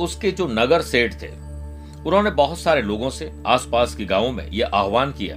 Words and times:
उसके 0.00 0.30
जो 0.30 0.46
नगर 0.46 0.82
सेठ 0.82 1.14
थे, 1.22 1.28
उन्होंने 2.06 2.30
बहुत 2.30 2.58
सारे 2.58 2.82
लोगों 2.82 3.10
से 3.10 3.30
आसपास 3.46 3.94
के 3.94 4.04
गाँवों 4.04 4.32
में 4.32 4.48
यह 4.50 4.70
आह्वान 4.74 5.12
किया 5.12 5.36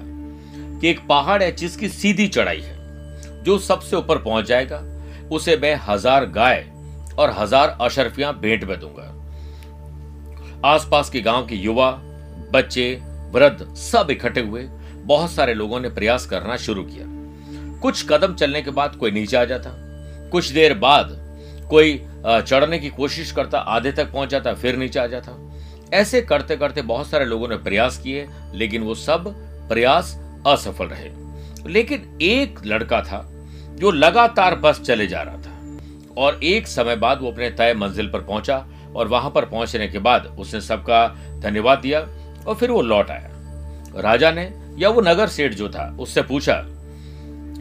कि 0.79 0.89
एक 0.89 0.99
पहाड़ 1.07 1.41
है 1.43 1.52
जिसकी 1.52 1.89
सीधी 1.89 2.27
चढ़ाई 2.27 2.61
है। 2.61 3.43
जो 3.43 3.57
सबसे 3.59 3.95
ऊपर 3.95 4.17
पहुँच 4.17 4.45
जाएगा, 4.45 4.81
उसे 5.31 5.55
मैं 5.57 5.75
हज़ार 5.87 6.25
गाय 6.25 6.65
और 7.19 7.30
हज़ार 7.30 7.77
अशरफियाँ 7.81 8.33
भेंट 8.39 8.63
में 8.63 8.80
दूँगा। 8.80 9.07
आसपास 10.65 11.09
के 11.09 11.21
गाँव 11.21 11.45
के 11.47 11.55
युवा, 11.55 11.91
बच्चे, 12.53 13.02
वृद्ध 13.31 13.75
सब 13.75 14.07
इकट्ठे 14.11 14.41
हुए 14.41 14.67
बहुत 15.05 15.31
सारे 15.31 15.53
लोगों 15.53 15.80
ने 15.80 15.89
प्रयास 15.89 16.25
करना 16.25 16.57
शुरू 16.57 16.83
किया। 16.83 17.05
कुछ 17.81 18.05
कदम 18.09 18.33
चलने 18.33 18.61
के 18.61 18.71
बाद 18.71 18.95
कोई 18.95 19.11
नीचे 19.11 19.37
आ 19.37 19.43
जाता। 19.45 19.69
कुछ 20.31 20.49
देर 20.49 20.73
बाद 20.73 21.15
कोई 21.69 21.93
चढ़ने 22.25 22.79
की 22.79 22.89
कोशिश 22.89 23.31
करता, 23.31 23.59
आधे 23.59 23.91
तक 23.91 24.11
पहुँच 24.11 24.29
जाता, 24.29 24.53
फिर 24.53 24.75
नीचे 24.75 24.99
आ 24.99 25.07
जाता। 25.07 25.51
ऐसे 25.93 26.21
करते 26.21 26.57
करते 26.57 26.81
बहुत 26.81 27.07
सारे 27.07 27.25
लोगों 27.25 27.47
ने 27.47 27.57
प्रयास 27.57 27.97
किए, 27.97 28.27
लेकिन 28.53 28.81
वो 28.81 28.95
सब 28.95 29.33
प्रयास 29.69 30.19
असफल 30.47 30.85
रहे। 30.85 31.09
लेकिन 31.69 32.17
एक 32.21 32.59
लड़का 32.65 33.02
था 33.02 33.29
जो 33.75 33.91
लगातार 33.91 34.55
बस 34.55 34.81
चले 34.81 35.08
जा 35.08 35.21
रहा 35.21 35.37
था 35.37 35.77
और 36.17 36.39
एक 36.43 36.67
समय 36.67 36.95
बाद 36.95 37.21
वो 37.21 37.31
अपने 37.31 37.49
तय 37.49 37.73
मंजिल 37.73 38.09
पर 38.09 38.19
पहुँचा 38.19 38.67
और 38.95 39.08
वहाँ 39.08 39.31
पर 39.31 39.45
पहुँचने 39.45 39.87
के 39.87 39.99
बाद 39.99 40.25
उसने 40.39 40.61
सबका 40.61 41.08
धन्यवाद 41.39 41.79
दिया 41.79 41.99
और 42.47 42.55
फिर 42.55 42.71
वो 42.71 42.81
लौट 42.81 43.11
आया। 43.11 43.29
राजा 43.95 44.31
ने, 44.31 44.53
या 44.77 44.89
वो 44.89 45.02
नगर 45.02 45.27
सेठ 45.27 45.53
जो 45.53 45.69
था, 45.69 45.97
उससे 45.99 46.21
पूछा 46.21 46.63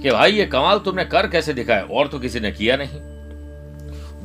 कि, 0.03 0.11
भाई, 0.11 0.33
ये 0.33 0.47
कमाल 0.47 0.79
तुमने 0.79 1.05
कर 1.05 1.27
कैसे 1.27 1.53
दिखाया? 1.53 1.83
और 1.83 2.09
तो 2.09 2.19
किसी 2.19 2.41
ने 2.41 2.53
किया 2.53 2.77
नहीं। 2.77 3.18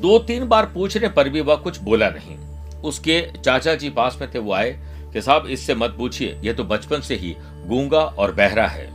दो 0.03 0.17
तीन 0.19 0.47
बार 0.47 0.65
पूछने 0.65 1.07
पर 1.09 1.29
भी 1.29 1.41
वह 1.41 1.55
कुछ 1.57 1.77
बोला 1.79 2.09
नहीं। 2.09 2.35
उसके 2.81 3.21
चाचा 3.35 3.75
जी 3.75 3.89
पास 3.89 4.17
में 4.21 4.29
थे, 4.33 4.39
वो 4.39 4.53
आए 4.53 4.71
कि 5.13 5.21
साहब, 5.21 5.45
इससे 5.47 5.75
मत 5.75 5.95
पूछिए, 5.97 6.37
ये 6.43 6.53
तो 6.53 6.63
बचपन 6.63 7.01
से 7.01 7.15
ही 7.15 7.35
गूँगा 7.67 7.99
और 7.99 8.31
बहरा 8.31 8.67
है। 8.67 8.85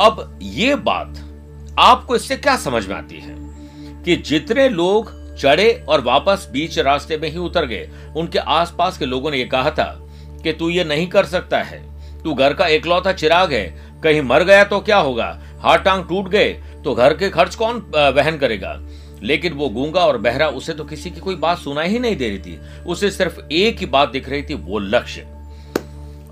अब 0.00 0.38
ये 0.42 0.74
बात 0.76 1.18
आपको 1.78 2.16
इससे 2.16 2.36
क्या 2.36 2.56
समझ 2.58 2.86
में 2.86 2.94
आती 2.96 3.20
है 3.20 3.34
कि 4.04 4.16
जितने 4.18 4.68
लोग 4.68 5.12
चढ़े 5.36 5.72
और 5.88 6.00
वापस 6.00 6.48
बीच 6.52 6.78
रास्ते 6.78 7.16
में 7.16 7.28
ही 7.30 7.38
उतर 7.38 7.66
गए, 7.66 7.88
उनके 8.16 8.38
आसपास 8.38 8.98
के 8.98 9.06
लोगों 9.06 9.30
ने 9.30 9.38
यह 9.38 9.48
कहा 9.52 9.70
था 9.70 9.90
कि 10.42 10.52
तू 10.52 10.68
ये 10.70 10.84
नहीं 10.84 11.06
कर 11.08 11.24
सकता 11.26 11.62
है। 11.62 11.82
तू 12.22 12.34
घर 12.34 12.54
का 12.54 12.66
एकलौता 12.68 13.12
चिराग 13.12 13.52
है, 13.52 13.64
कहीं 14.02 14.20
मर 14.22 14.44
गया 14.44 14.64
तो 14.64 14.80
क्या 14.80 14.98
होगा? 14.98 15.26
हाथ 15.60 15.78
टांग 15.78 16.04
टूट 16.04 16.28
गए 16.28 16.52
तो 16.84 16.94
घर 16.94 17.14
के 17.14 17.30
खर्च 17.30 17.54
कौन 17.54 17.76
वहन 18.16 18.38
करेगा? 18.38 18.72
लेकिन 19.24 19.52
वो 19.52 19.68
गूँगा 19.68 20.00
और 20.00 20.18
बहरा 20.18 20.48
उसे 20.50 20.72
तो 20.72 20.84
किसी 20.84 21.10
की 21.10 21.20
कोई 21.20 21.36
बात 21.36 21.58
सुनाई 21.58 21.88
ही 21.88 21.98
नहीं 21.98 22.16
दे 22.16 22.28
रही 22.28 22.38
थी। 22.40 22.58
उसे 22.86 23.10
सिर्फ़ 23.10 23.40
एक 23.52 23.78
ही 23.78 23.86
बात 23.86 24.10
दिख 24.10 24.28
रही 24.28 24.42
थी, 24.42 24.54
वो 24.54 24.78
लक्ष्य। 24.78 25.26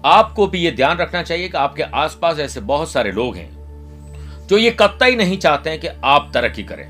आपको 0.07 0.47
भी 0.47 0.59
ये 0.59 0.71
ध्यान 0.71 0.99
रखना 0.99 1.23
चाहिए 1.23 1.49
कि 1.49 1.59
आपके 1.59 1.83
आसपास 1.83 2.39
ऐसे 2.39 2.61
बहुत 2.63 2.91
सारे 2.91 3.13
लोग 3.13 3.37
हैं, 3.37 3.51
जो 4.47 4.59
ये 4.59 4.71
कत्ता 4.73 5.07
ही 5.07 5.17
नहीं 5.17 5.39
चाहते 5.39 5.71
हैं 5.71 5.81
कि 5.81 5.89
आप 6.05 6.31
तरक्की 6.35 6.63
करें। 6.63 6.87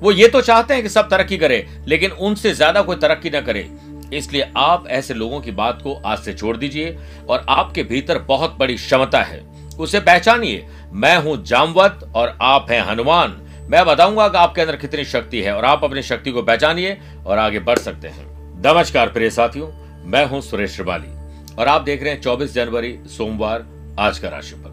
वो 0.00 0.12
ये 0.12 0.28
तो 0.28 0.40
चाहते 0.40 0.74
हैं 0.74 0.82
कि 0.82 0.88
सब 0.88 1.08
तरक्की 1.10 1.36
करें, 1.38 1.84
लेकिन 1.86 2.10
उनसे 2.10 2.52
ज़्यादा 2.54 2.82
कोई 2.82 2.96
तरक्की 2.96 3.30
ना 3.30 3.40
करे। 3.40 3.68
इसलिए 4.12 4.50
आप 4.56 4.86
ऐसे 4.88 5.14
लोगों 5.14 5.40
की 5.40 5.50
बात 5.52 5.80
को 5.82 5.94
आज 5.96 6.18
से 6.18 6.32
छोड़ 6.34 6.56
दीजिए 6.56 6.96
और 7.28 7.46
आपके 7.48 7.82
भीतर 7.82 8.18
बहुत 8.18 8.56
बड़ी 8.58 8.74
क्षमता 8.74 9.22
है। 9.22 9.40
उसे 9.78 10.00
पहचानिए। 10.00 10.66
मैं 10.92 11.16
हूँ 11.18 11.42
जामवत 11.44 12.10
और 12.14 12.36
आप 12.42 12.70
हैं 12.70 12.80
हनुमान। 12.82 13.36
मैं 13.66 13.84
बताऊँगा 13.86 14.26
कि 14.28 14.36
आपके 14.38 14.60
अंदर 14.60 14.76
कितनी 14.76 15.04
शक्ति 15.04 15.40
है 15.42 15.54
और 15.54 15.64
आप 15.64 15.84
अपनी 15.84 16.02
शक्ति 16.02 16.30
को 16.30 16.42
पहचानिए 16.42 16.96
और 17.26 17.38
आगे 17.38 17.58
बढ़ 17.60 17.78
सकते 17.78 18.08
हैं। 18.08 18.24
नमस्कार, 18.64 19.08
प्रिय 19.08 19.30
साथियों, 19.30 19.68
मैं 20.04 20.24
हूँ 20.24 20.40
सुरेश 20.40 20.74
श्रिवाली 20.74 21.08
और 21.54 21.68
आप 21.68 21.82
देख 21.82 22.02
रहे 22.02 22.12
हैं 22.12 22.20
24 22.20 22.52
जनवरी, 22.54 22.98
सोमवार, 23.08 23.66
आज 23.98 24.18
का 24.18 24.28
राशिफल। 24.28 24.70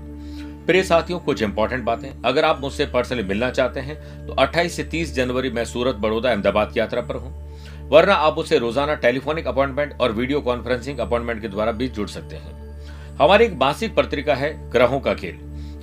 प्रिय 0.68 0.84
साथियों, 0.84 1.20
कुछ 1.20 1.42
इंपॉर्टेंट 1.42 1.84
बातें। 1.84 2.10
अगर 2.22 2.46
आप 2.46 2.60
मुझसे 2.62 2.86
पर्सनली 2.86 3.24
मिलना 3.24 3.50
चाहते 3.52 3.80
हैं 3.80 3.96
तो 4.28 4.34
28 4.36 4.76
से 4.76 4.84
30 4.84 5.14
जनवरी 5.14 5.50
मैं 5.50 5.66
सूरत 5.66 5.96
बड़ौदा 5.96 6.32
अहमदाबाद 6.32 6.72
की 6.74 6.80
यात्रा 6.80 7.02
पर 7.02 7.16
हूँ। 7.16 7.90
वरना 7.90 8.16
आप 8.16 8.38
उसे 8.38 8.58
रोज़ाना 8.60 8.96
टेलीफोनिक 8.98 9.48
अपॉइंटमेंट 9.48 10.00
और 10.02 10.12
वीडियो 10.12 10.42
कॉन्फ्रेंसिंग 10.42 11.00
अपॉइंटमेंट 11.00 11.42
के 11.42 11.48
द्वारा 11.48 11.72
भी 11.72 11.88
जुड़ 11.90 12.08
सकते 12.10 12.36
हैं। 12.36 13.18
हमारी 13.18 13.46
एक 13.46 13.54
मासिक 13.56 13.96
पत्रिका 13.96 14.36
है 14.36 14.54
ग्रहों 14.72 15.00
का 15.00 15.14
खेल, 15.14 15.40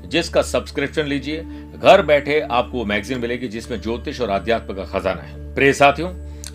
जिसका 0.06 0.42
सब्सक्रिप्शन 0.42 1.04
लीजिए 1.04 1.44
घर 1.80 2.00
बैठे 2.02 2.40
आपको 2.42 2.78
वो 2.78 2.84
मैगजीन 2.84 3.18
मिलेगी 3.18 3.48
जिसमें 3.48 3.80
ज्योतिष 3.82 4.20
और 4.20 4.30
अध्यात्म 4.30 4.74
का 4.74 4.84
खजाना 4.84 5.22
है। 5.22 5.54
प्रिय 5.54 5.72
साथियों, 5.72 6.08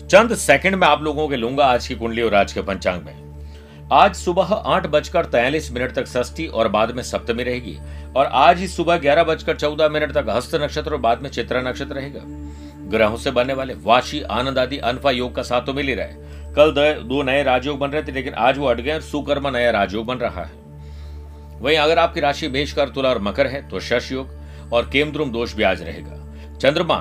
चंद 0.08 0.34
सेकंड 0.34 0.74
में 0.74 0.86
आप 0.88 1.02
लोगों 1.02 1.26
के 1.28 1.36
लूँगा 1.36 1.64
आज 1.64 1.86
की 1.88 1.94
कुंडली 1.94 2.22
और 2.22 2.34
आज 2.34 2.52
के 2.52 2.62
पंचांग 2.62 3.02
में। 3.02 3.88
आज 3.92 4.14
सुबह 4.14 4.52
आठ 4.54 4.86
बजकर 4.86 5.24
तैयलीस 5.24 5.70
मिनट 5.72 5.92
तक 5.92 6.06
षष्ठी 6.08 6.46
और 6.46 6.68
बाद 6.68 6.94
में 6.96 7.02
सप्तमी 7.02 7.42
रहेगी 7.42 7.76
और 8.16 8.26
आज 8.26 8.58
ही 8.58 8.68
सुबह 8.68 8.98
ग्यारह 8.98 9.24
बजकर 9.24 9.56
चौदह 9.56 9.88
मिनट 9.88 10.12
तक 10.12 10.26
हस्त 10.28 10.54
नक्षत्र 10.54 10.92
और 10.92 11.00
बाद 11.00 11.22
में 11.22 11.28
चित्रा 11.30 11.60
नक्षत्र 11.60 11.94
रहेगा। 11.94 12.20
ग्रहों 12.88 13.16
से 13.16 13.30
बनने 13.30 13.54
वाले 13.54 13.74
वाशी, 13.76 14.22
आनंद 14.22 14.58
आदि 14.58 14.78
अनफा 14.78 15.10
योग 15.10 15.34
का 15.34 15.42
साथ 15.42 15.66
तो 15.66 15.74
मिल 15.74 15.88
ही 15.88 15.94
रहा 15.94 16.06
है। 16.06 16.54
कल 16.54 16.72
दो 17.02 17.22
नए 17.22 17.42
राजयोग 17.42 17.78
बन 17.78 17.90
रहे 17.90 18.02
थे, 18.02 18.12
लेकिन 18.12 18.34
आज 18.34 18.58
वो 18.58 18.66
अट 18.66 18.80
गए 18.80 19.00
सुकर्मा 19.02 19.50
नया 19.50 19.70
राजयोग 19.72 20.06
बन 20.06 20.16
रहा 20.18 20.44
है। 20.44 20.64
वहीं 21.60 21.76
अगर 21.78 21.98
आपकी 21.98 22.20
राशि 22.20 22.48
मेषकर 22.48 22.88
तुला 22.88 23.08
और 23.08 23.22
मकर 23.22 23.46
है 23.46 23.68
तो 23.68 23.80
शश 23.82 24.12
योग 24.12 24.35
और 24.72 24.88
केमद्रुम 24.92 25.30
दोष 25.30 25.54
भी 25.54 25.62
आज 25.62 25.82
रहेगा। 25.82 26.58
चंद्रमा, 26.58 26.96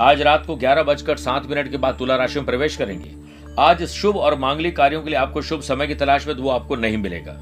आज 0.00 0.22
रात 0.22 0.46
को 0.46 0.56
ग्यारह 0.56 0.82
बजकर 0.82 1.16
सात 1.16 1.46
मिनट 1.46 1.70
के 1.70 1.76
बाद 1.76 1.98
तुला 1.98 2.16
राशि 2.16 2.38
में 2.38 2.46
प्रवेश 2.46 2.76
करेंगे। 2.76 3.14
आज 3.58 3.82
शुभ 3.84 4.16
और 4.16 4.38
मांगलिक 4.38 4.76
कार्यों 4.76 5.02
के 5.02 5.10
लिए 5.10 5.18
आपको 5.18 5.42
शुभ 5.42 5.60
समय 5.60 5.86
की 5.86 5.94
तलाश 5.94 6.26
में 6.26 6.34
वो 6.34 6.50
आपको 6.50 6.76
नहीं 6.76 6.96
मिलेगा। 6.96 7.36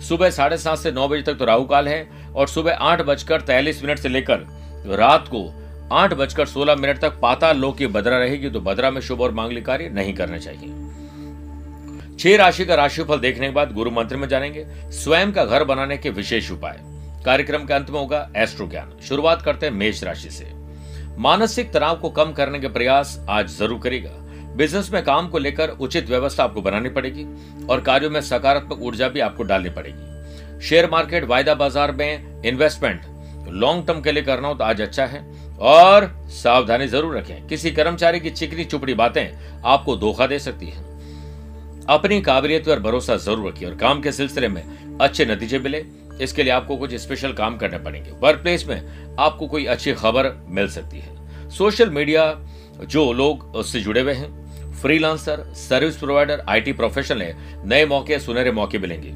सुबह 0.00 0.30
साढ़े 0.30 0.56
सात 0.56 0.78
से 0.78 0.90
नौ 0.92 1.06
बजे 1.08 1.22
तक 1.22 1.34
तो 1.34 1.44
राहु 1.44 1.64
काल 1.64 1.88
है 1.88 2.08
और 2.36 2.48
सुबह 2.48 2.74
आठ 2.74 3.02
बजकर 3.02 3.40
तैयलीस 3.40 3.82
मिनट 3.84 3.98
से 3.98 4.08
लेकर 4.08 4.46
रात 4.96 5.28
को 5.28 5.44
आठ 5.92 6.14
बजकर 6.14 6.46
सोलह 6.46 6.76
मिनट 6.76 6.98
तक 6.98 7.18
पाताल 7.22 7.56
लोक 7.56 7.76
की 7.78 7.86
बदरा 7.86 8.18
रहेगी 8.18 8.50
तो 8.50 8.60
बदरा 8.60 8.90
में 8.90 9.00
शुभ 9.00 9.20
और 9.20 9.30
मांगलिक 9.30 9.64
कार्य 9.66 9.88
नहीं 9.88 10.14
करने 10.14 10.38
चाहिए। 10.38 10.74
छह 12.18 12.36
राशि 12.36 12.64
का 12.64 12.74
राशिफल 12.74 13.18
देखने 13.18 13.46
के 13.46 13.52
बाद 13.52 13.72
गुरु 13.72 13.90
मंत्र 13.90 14.16
में 14.16 14.28
जानेंगे। 14.28 14.66
स्वयं 14.92 15.32
का 15.32 15.44
घर 15.44 15.64
बनाने 15.64 15.96
के 15.96 16.10
विशेष 16.10 16.50
उपाय। 16.50 16.80
कार्यक्रम 17.26 17.64
के 17.66 17.74
अंत 17.74 17.88
में 17.90 17.98
होगा 17.98 18.18
एस्ट्रो 18.36 18.66
ज्ञान 18.68 18.90
शुरुआत 19.02 19.40
करते 19.42 19.66
हैं 19.66 19.72
मेष 19.74 20.02
राशि 20.04 20.28
से। 20.30 20.44
मानसिक 21.18 21.72
तनाव 21.72 21.96
को 22.00 22.10
कम 22.10 22.32
करने 22.32 22.58
के 22.60 22.68
प्रयास 22.70 23.18
आज 23.30 23.48
ज़रूर 23.50 23.80
करेगा 23.80 24.10
बिज़नेस 24.56 24.90
में 24.92 25.02
काम 25.04 25.28
को 25.28 25.38
लेकर 25.38 25.68
उचित 25.70 26.08
व्यवस्था 26.08 26.44
आपको 26.44 26.62
बनानी 26.62 26.88
पड़ेगी 26.90 27.24
और 27.66 27.80
कार्यों 27.80 28.10
में 28.10 28.20
सकारात्मक 28.22 28.82
ऊर्जा 28.82 29.08
भी 29.08 29.20
आपको 29.20 29.42
डालनी 29.44 29.70
पड़ेगी। 29.70 30.60
शेयर 30.60 30.88
मार्केट, 30.90 31.24
वायदा 31.24 31.54
बाज़ार 31.56 31.92
में 31.92 32.42
इन्वेस्टमेंट 32.44 33.02
लॉन्ग 33.50 33.86
टर्म 33.86 34.00
के 34.00 34.12
लिए 34.12 34.22
करना 34.22 34.48
हो 34.48 34.54
तो 34.54 34.64
आज 34.64 34.80
अच्छा 34.82 35.06
है 35.06 35.24
और 35.72 36.10
सावधानी 36.34 36.86
ज़रूर 36.88 37.16
रखें। 37.16 37.46
किसी 37.48 37.70
कर्मचारी 37.72 38.20
की 38.20 38.30
चिकनी 38.32 38.64
चुपड़ी 38.66 38.94
बातें 38.94 39.26
आपको 39.64 39.96
धोखा 39.98 40.26
दे 40.26 40.38
सकती 40.38 40.66
है। 40.66 40.84
अपनी 41.90 42.20
काबिलियत 42.22 42.66
पर 42.66 42.80
भरोसा 42.80 43.16
ज़रूर 43.18 43.48
रखिए 43.48 43.68
और 43.68 43.76
काम 43.76 44.00
के 44.02 44.12
सिलसिले 44.14 44.48
में 44.48 44.62
अच्छे 45.00 45.24
नतीजे 45.26 45.58
मिले। 45.58 45.84
इसके 46.22 46.42
लिए 46.42 46.52
आपको 46.52 46.76
कुछ 46.76 46.94
स्पेशल 46.94 47.32
काम 47.32 47.56
करने 47.56 47.78
पड़ेंगे। 47.78 48.10
वर्क 48.10 48.40
प्लेस 48.40 48.66
में 48.66 49.16
आपको 49.18 49.46
कोई 49.46 49.64
अच्छी 49.64 49.92
खबर 49.92 50.32
मिल 50.48 50.68
सकती 50.68 51.00
है। 51.00 51.50
सोशल 51.50 51.90
मीडिया 51.90 52.32
जो 52.84 53.12
लोग 53.12 53.56
उससे 53.56 53.80
जुड़े 53.80 54.00
हुए 54.00 54.12
हैं 54.12 54.72
freelancer 54.72 55.44
service 55.54 55.96
provider 55.96 56.44
IT 56.48 56.72
professional 56.72 57.22
है, 57.22 57.36
नए 57.66 57.86
मौके, 57.86 58.18
सुनहरे 58.18 58.50
मौके 58.50 58.78
मिलेंगे। 58.78 59.12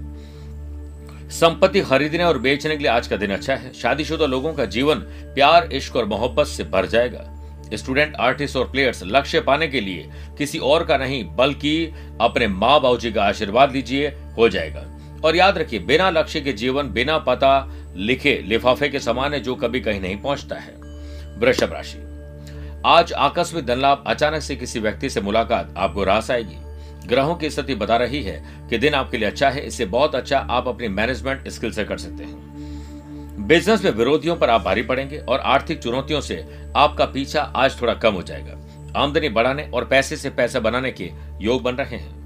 संपत्ति 1.30 1.80
खरीदने 1.80 2.24
और 2.24 2.38
बेचने 2.38 2.76
के 2.76 2.82
लिए 2.82 2.92
आज 2.92 3.06
का 3.06 3.16
दिन 3.16 3.30
अच्छा 3.30 3.54
है। 3.54 3.72
शादीशुदा 3.72 4.26
लोगों 4.26 4.52
का 4.54 4.64
जीवन 4.64 4.94
प्यार, 5.34 5.68
इश्क 5.72 5.96
और 5.96 6.04
मोहब्बत 6.04 6.46
से 6.46 6.64
भर 6.64 6.86
जाएगा। 6.86 7.26
स्टूडेंट 7.74 8.16
आर्टिस्ट 8.16 8.56
और 8.56 8.70
प्लेयर्स 8.70 9.02
लक्ष्य 9.04 9.40
पाने 9.40 9.68
के 9.68 9.80
लिए 9.80 10.10
किसी 10.38 10.58
और 10.58 10.84
का 10.84 10.96
नहीं, 10.96 11.24
बल्कि 11.36 11.92
अपने 12.20 12.48
माँ 12.48 12.80
बाबू 12.80 12.96
जी 12.96 13.12
का 13.12 13.24
आशीर्वाद 13.24 13.72
लीजिए, 13.72 14.08
हो 14.08 14.48
जाएगा। 14.48 14.99
और 15.24 15.36
याद 15.36 15.58
रखिए, 15.58 15.78
बिना 15.78 16.10
लक्ष्य 16.10 16.40
के 16.40 16.52
जीवन, 16.52 16.88
बिना 16.88 17.18
पता 17.18 17.72
लिखे 17.96 18.42
लिफाफे 18.46 18.88
के 18.88 19.00
समान 19.00 19.34
है, 19.34 19.40
जो 19.40 19.54
कभी 19.54 19.80
कहीं 19.80 20.00
नहीं 20.00 20.16
पहुँचता 20.16 20.56
है। 20.56 20.74
वृषभ 21.38 21.72
राशि। 21.72 21.98
आज 22.86 23.12
आकस्मिक 23.12 23.66
धन 23.66 23.78
लाभ 23.78 24.04
अचानक 24.06 24.42
से 24.42 24.56
किसी 24.56 24.80
व्यक्ति 24.80 25.10
से 25.10 25.20
मुलाकात, 25.20 25.74
आपको 25.76 26.04
रास 26.04 26.30
आएगी। 26.30 26.56
ग्रहों 27.06 27.34
की 27.34 27.50
स्थिति 27.50 27.74
बता 27.74 27.96
रही 27.96 28.22
है 28.22 28.44
कि 28.70 28.78
दिन 28.78 28.94
आपके 28.94 29.18
लिए 29.18 29.28
अच्छा 29.28 29.50
है, 29.50 29.66
इससे 29.66 29.86
बहुत 29.86 30.14
अच्छा 30.14 30.38
आप 30.38 30.68
अपनी 30.68 30.88
मैनेजमेंट 30.88 31.48
स्किल 31.48 31.72
से 31.72 31.84
कर 31.84 31.98
सकते 31.98 32.24
हैं। 32.24 33.46
बिज़नेस 33.46 33.84
में 33.84 33.90
विरोधियों 33.90 34.36
पर 34.36 34.50
आप 34.50 34.62
भारी 34.62 34.82
पड़ेंगे 34.82 35.18
और 35.18 35.40
आर्थिक 35.40 35.78
चुनौतियों 35.78 36.20
से 36.20 36.44
आपका 36.76 37.04
पीछा 37.04 37.42
आज 37.42 37.80
थोड़ा 37.82 37.94
कम 37.94 38.14
हो 38.14 38.22
जाएगा। 38.22 38.56
आमदनी 39.00 39.28
बढ़ाने 39.28 39.70
और 39.74 39.84
पैसे 39.84 40.16
से 40.16 40.30
पैसा 40.30 40.60
बनाने 40.60 40.90
के 40.90 41.10
योग 41.40 41.62
बन 41.62 41.74
रहे 41.74 41.96
हैं। 41.96 42.19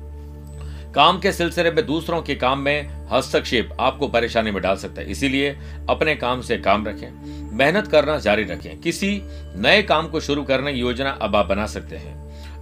काम 0.94 1.19
के 1.19 1.32
सिलसिले 1.32 1.70
में 1.70 1.85
दूसरों 1.87 2.20
के 2.23 2.35
काम 2.35 2.58
में 2.58 3.08
हस्तक्षेप 3.12 3.70
आपको 3.81 4.08
परेशानी 4.08 4.50
में 4.50 4.61
डाल 4.62 4.76
सकता 4.76 5.00
है। 5.00 5.11
इसीलिए 5.11 5.49
अपने 5.91 6.14
काम 6.17 6.41
से 6.41 6.56
काम 6.58 6.87
रखें, 6.87 7.08
मेहनत 7.52 7.87
करना 7.87 8.19
जारी 8.19 8.44
रखें। 8.44 8.81
किसी 8.81 9.11
नए 9.56 9.82
काम 9.82 10.08
को 10.08 10.20
शुरू 10.20 10.43
करने 10.43 10.73
की 10.73 10.81
योजना 10.81 11.11
अब 11.12 11.37
आप 11.37 11.46
बना 11.46 11.67
सकते 11.67 11.96
हैं। 11.96 12.14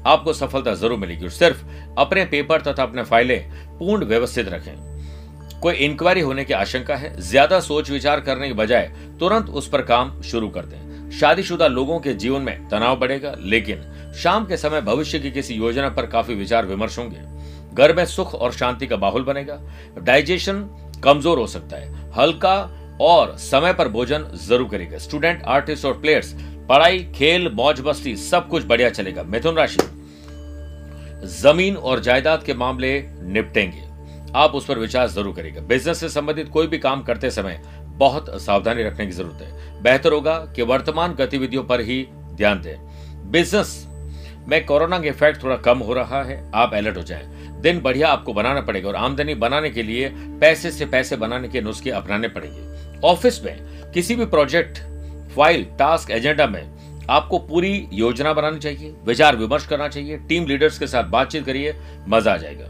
आपको 0.06 0.32
सफलता 0.32 0.74
ज़रूर 0.74 0.98
मिलेगी 0.98 1.24
और 1.24 1.30
सिर्फ़ 1.30 1.64
अपने 1.98 2.24
पेपर 2.24 2.60
तथा 2.62 2.82
अपने 2.82 3.02
फाइलें 3.02 3.50
पूर्ण 3.78 4.04
व्यवस्थित 4.04 4.48
रखें। 4.48 5.60
कोई 5.60 5.74
इंक्वायरी 5.76 6.20
होने 6.20 6.44
की 6.44 6.52
आशंका 6.54 6.96
है, 6.96 7.20
ज़्यादा 7.20 7.60
सोच 7.60 7.90
विचार 7.90 8.20
करने 8.20 8.48
के 8.48 8.54
बजाय 8.54 8.90
तुरंत 9.20 9.48
उस 9.50 9.68
पर 9.68 9.82
काम 9.82 10.20
शुरू 10.22 10.48
कर 10.48 10.64
दें। 10.64 11.10
शादीशुदा 11.10 11.66
लोगों 11.66 11.98
के 12.00 12.14
जीवन 12.14 12.42
में 12.42 12.68
तनाव 12.68 12.98
बढ़ेगा, 12.98 13.34
लेकिन 13.38 14.12
शाम 14.22 14.46
के 14.46 14.56
समय 14.56 14.80
भविष्य 14.80 15.18
की 15.18 15.30
किसी 15.30 15.54
योजना 15.54 15.88
पर 15.88 16.06
काफ़ी 16.06 16.34
विचार 16.34 16.66
विमर्श 16.66 16.98
होंगे। 16.98 17.30
घर 17.72 17.94
में 17.94 18.04
सुख 18.06 18.34
और 18.34 18.52
शांति 18.52 18.86
का 18.86 18.96
माहौल 18.96 19.22
बनेगा। 19.22 19.60
डाइजेशन 19.98 20.62
कमज़ोर 21.04 21.38
हो 21.38 21.46
सकता 21.46 21.76
है। 21.76 22.10
हल्का 22.12 22.58
और 23.00 23.36
समय 23.40 23.72
पर 23.72 23.88
भोजन 23.88 24.24
ज़रूर 24.38 24.68
करेगा। 24.68 24.98
स्टूडेंट, 24.98 25.42
आर्टिस्ट 25.44 25.84
और 25.84 26.00
प्लेयर्स, 26.00 26.32
पढ़ाई, 26.68 26.98
खेल, 27.14 27.50
मौज 27.54 27.80
मस्ती, 27.80 28.16
सब 28.16 28.48
कुछ 28.48 28.64
बढ़िया 28.64 28.90
चलेगा। 28.90 29.22
मिथुन 29.22 29.56
राशि। 29.56 29.88
ज़मीन 31.32 31.76
और 31.76 32.00
जायदाद 32.00 32.42
के 32.42 32.54
मामले 32.54 33.00
निपटेंगे। 33.22 33.82
आप 34.36 34.54
उस 34.54 34.64
पर 34.66 34.78
विचार 34.78 35.08
ज़रूर 35.08 35.34
करेगा। 35.34 35.60
बिज़नेस 35.60 35.98
से 36.00 36.08
संबंधित 36.08 36.48
कोई 36.48 36.66
भी 36.66 36.78
काम 36.78 37.02
करते 37.02 37.30
समय 37.30 37.60
बहुत 37.96 38.30
सावधानी 38.42 38.82
रखने 38.82 39.06
की 39.06 39.12
ज़रूरत 39.12 39.42
है। 39.42 39.82
बेहतर 39.82 40.12
होगा 40.12 40.36
कि 40.56 40.62
वर्तमान 40.62 41.14
गतिविधियों 41.14 41.64
पर 41.64 41.80
ही 41.80 42.02
ध्यान 42.32 42.60
दें। 42.62 43.30
बिज़नेस 43.30 43.86
में 44.48 44.64
कोरोना 44.66 44.98
का 44.98 45.08
इफ़ेक्ट 45.08 45.42
थोड़ा 45.42 45.56
कम 45.56 45.78
हो 45.78 45.94
रहा 45.94 46.22
है। 46.22 46.42
आप 46.54 46.74
अलर्ट 46.74 46.96
हो 46.96 47.02
जाएँ। 47.02 47.41
दिन 47.62 47.80
बढ़िया 47.80 48.08
आपको 48.08 48.32
बनाना 48.32 48.60
पड़ेगा 48.60 48.88
और 48.88 48.96
आमदनी 48.96 49.34
बनाने 49.34 49.70
के 49.70 49.82
लिए 49.82 50.08
पैसे 50.40 50.70
से 50.70 50.86
पैसे 50.86 51.16
बनाने 51.16 51.48
के 51.48 51.60
नुस्खे 51.60 51.90
अपनाने 51.90 52.28
पड़ेंगे। 52.28 53.00
ऑफ़िस 53.04 53.42
में 53.44 53.92
किसी 53.94 54.14
भी 54.16 54.26
प्रोजेक्ट, 54.26 54.78
फ़ाइल, 55.36 55.64
टास्क, 55.78 56.10
एजेंडा 56.10 56.46
में 56.46 56.62
आपको 57.10 57.38
पूरी 57.38 57.88
योजना 57.92 58.32
बनानी 58.32 58.58
चाहिए, 58.58 58.94
विचार 59.04 59.36
विमर्श 59.36 59.66
करना 59.66 59.88
चाहिए, 59.88 60.16
टीम 60.18 60.46
लीडर्स 60.46 60.78
के 60.78 60.86
साथ 60.86 61.04
बातचीत 61.04 61.46
करिए, 61.46 61.74
मज़ा 62.08 62.32
आ 62.32 62.36
जाएगा। 62.36 62.68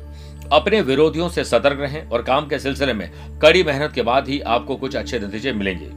अपने 0.52 0.80
विरोधियों 0.80 1.28
से 1.28 1.44
सतर्क 1.44 1.80
रहें 1.80 2.08
और 2.08 2.22
काम 2.22 2.48
के 2.48 2.58
सिलसिले 2.58 2.92
में 2.92 3.10
कड़ी 3.42 3.62
मेहनत 3.62 3.92
के 3.92 4.02
बाद 4.02 4.28
ही 4.28 4.40
आपको 4.40 4.76
कुछ 4.76 4.96
अच्छे 4.96 5.18
नतीजे 5.18 5.52
मिलेंगे। 5.52 5.90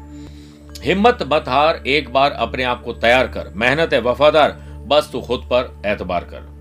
हिम्मत 0.84 1.20
मत 1.24 1.46
हार, 1.48 1.84
एक 1.88 2.14
बार 2.14 2.32
अपने 2.32 2.64
आप 2.64 2.84
को 2.84 2.94
तैयार 2.94 3.28
कर, 3.28 3.52
मेहनत 3.56 3.94
है 3.94 4.02
वफादार, 4.02 4.52
बस 4.88 5.10
तू 5.12 5.22
खुद 5.22 5.50
पर 5.54 5.82
एतबार 5.86 6.24
कर। 6.24 6.55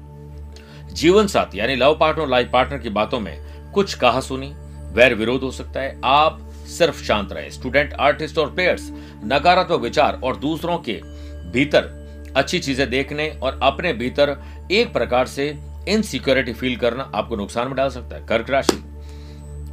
जीवन 0.94 1.26
साथी, 1.26 1.58
यानी 1.60 1.74
लव 1.76 1.96
पार्टनर 2.00 2.28
लाइफ 2.28 2.50
पार्टनर 2.52 2.78
की 2.78 2.88
बातों 2.90 3.18
में 3.20 3.36
कुछ 3.72 3.94
कहा 3.94 4.20
सुनी। 4.20 4.52
वैर 4.94 5.14
विरोध 5.14 5.42
हो 5.42 5.50
सकता 5.50 5.80
है। 5.80 6.00
आप 6.04 6.38
सिर्फ़ 6.68 7.02
शांत 7.04 7.32
रहे। 7.32 7.50
स्टूडेंट, 7.50 7.92
आर्टिस्ट 7.92 8.38
और 8.38 8.54
प्लेयर्स, 8.54 8.90
नकारात्मक 9.24 9.80
विचार 9.80 10.20
और 10.24 10.36
दूसरों 10.36 10.78
के 10.78 11.00
भीतर 11.52 12.32
अच्छी 12.36 12.58
चीज़ें 12.58 12.88
देखने 12.90 13.28
और 13.42 13.58
अपने 13.62 13.92
भीतर 13.92 14.36
एक 14.72 14.92
प्रकार 14.92 15.26
से 15.26 15.48
इनसिक्योरिटी 15.88 16.52
फील 16.52 16.76
करना 16.76 17.10
आपको 17.14 17.36
नुकसान 17.36 17.66
में 17.66 17.76
डाल 17.76 17.90
सकता 17.90 18.16
है। 18.16 18.26
कर्क 18.26 18.50
राशि। 18.50 18.82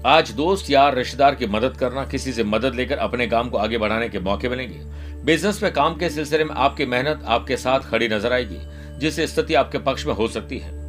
आज 0.06 0.32
दोस्त 0.32 0.70
यार 0.70 0.96
रिश्तेदार 0.96 1.36
की 1.36 1.48
मदद 1.48 1.78
करना, 1.78 2.06
किसी 2.06 2.34
से 2.34 2.44
मदद 2.44 2.76
लेकर 2.76 2.98
अपने 2.98 3.28
काम 3.28 3.50
को 3.50 3.58
आगे 3.58 3.78
बढ़ाने 3.78 4.10
के 4.10 4.20
मौके 4.20 4.50
मिलेंगे। 4.50 4.80
बिज़नेस 5.26 5.64
में 5.64 5.72
काम 5.74 5.96
के 5.96 6.10
सिलसिले 6.10 6.44
में 6.44 6.56
आपकी 6.56 6.86
मेहनत 6.86 7.24
आपके 7.26 7.58
साथ 7.58 7.80
खड़ी 7.80 8.08
नज़र 8.08 8.34
आएगी, 8.34 8.60
जिससे 9.00 9.28
स्थिति 9.28 9.54
आपके 9.54 9.78
पक्ष 9.78 10.06
में 10.06 10.14
हो 10.14 10.28
सकती 10.28 10.58
है। 10.58 10.81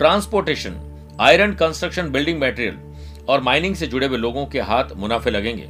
Transportation, 0.00 0.74
iron 1.20 1.52
construction 1.52 2.08
building 2.10 2.40
material 2.42 2.76
और 3.28 3.40
माइनिंग 3.40 3.74
से 3.76 3.86
जुड़े 3.86 4.06
हुए 4.06 4.18
लोगों 4.18 4.44
के 4.46 4.60
हाथ 4.60 4.92
मुनाफे 4.96 5.30
लगेंगे। 5.30 5.66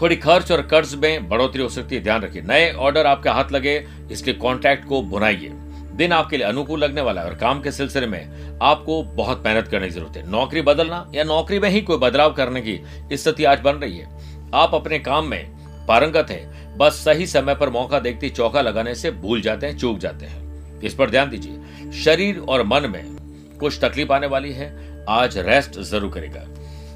थोड़ी 0.00 0.16
खर्च 0.16 0.50
और 0.52 0.62
कर्ज 0.62 0.94
में 0.94 1.28
बढ़ोतरी 1.28 1.62
हो 1.62 1.68
सकती 1.68 1.94
है, 1.96 2.02
ध्यान 2.02 2.22
रखिए। 2.22 2.42
नए 2.42 2.70
ऑर्डर 2.72 3.06
आपके 3.06 3.28
हाथ 3.28 3.52
लगे 3.52 3.74
इसके 4.10 4.32
कॉन्ट्रैक्ट 4.32 4.84
को 4.84 5.00
बुनाइए। 5.02 5.48
दिन 5.94 6.12
आपके 6.12 6.36
लिए 6.36 6.46
अनुकूल 6.46 6.80
लगने 6.80 7.00
वाला 7.00 7.20
है 7.20 7.28
और 7.28 7.34
काम 7.34 7.60
के 7.62 7.72
सिलसिले 7.72 8.06
में 8.06 8.58
आपको 8.62 9.02
बहुत 9.14 9.42
मेहनत 9.46 9.68
करने 9.68 9.86
की 9.86 9.94
ज़रूरत 9.94 10.16
है। 10.16 10.30
नौकरी 10.30 10.62
बदलना 10.62 11.04
या 11.14 11.24
नौकरी 11.24 11.58
में 11.58 11.68
ही 11.70 11.80
कोई 11.80 11.98
बदलाव 11.98 12.32
करने 12.32 12.60
की 12.60 12.80
स्थिति 13.14 13.44
आज 13.44 13.60
बन 13.60 13.76
रही 13.76 13.98
है। 13.98 14.50
आप 14.54 14.74
अपने 14.74 14.98
काम 14.98 15.26
में 15.26 15.86
पारंगत 15.88 16.30
है, 16.30 16.76
बस 16.76 17.02
सही 17.04 17.26
समय 17.26 17.54
पर 17.54 17.70
मौका 17.70 18.00
देखते 18.00 18.28
चौका 18.28 18.60
लगाने 18.60 18.94
से 18.94 19.10
भूल 19.10 19.40
जाते 19.40 19.66
हैं, 19.66 19.78
चूक 19.78 19.98
जाते 19.98 20.26
हैं। 20.26 20.49
इस 20.84 20.94
पर 20.94 21.10
ध्यान 21.10 21.30
दीजिए। 21.30 21.92
शरीर 21.94 22.38
और 22.38 22.62
मन 22.62 22.90
में 22.90 23.16
कुछ 23.60 23.78
तकलीफ़ 23.82 24.12
आने 24.12 24.26
वाली 24.26 24.52
है। 24.52 24.68
आज 25.08 25.38
रेस्ट 25.38 25.78
ज़रूर 25.80 26.10
करेगा। 26.10 26.46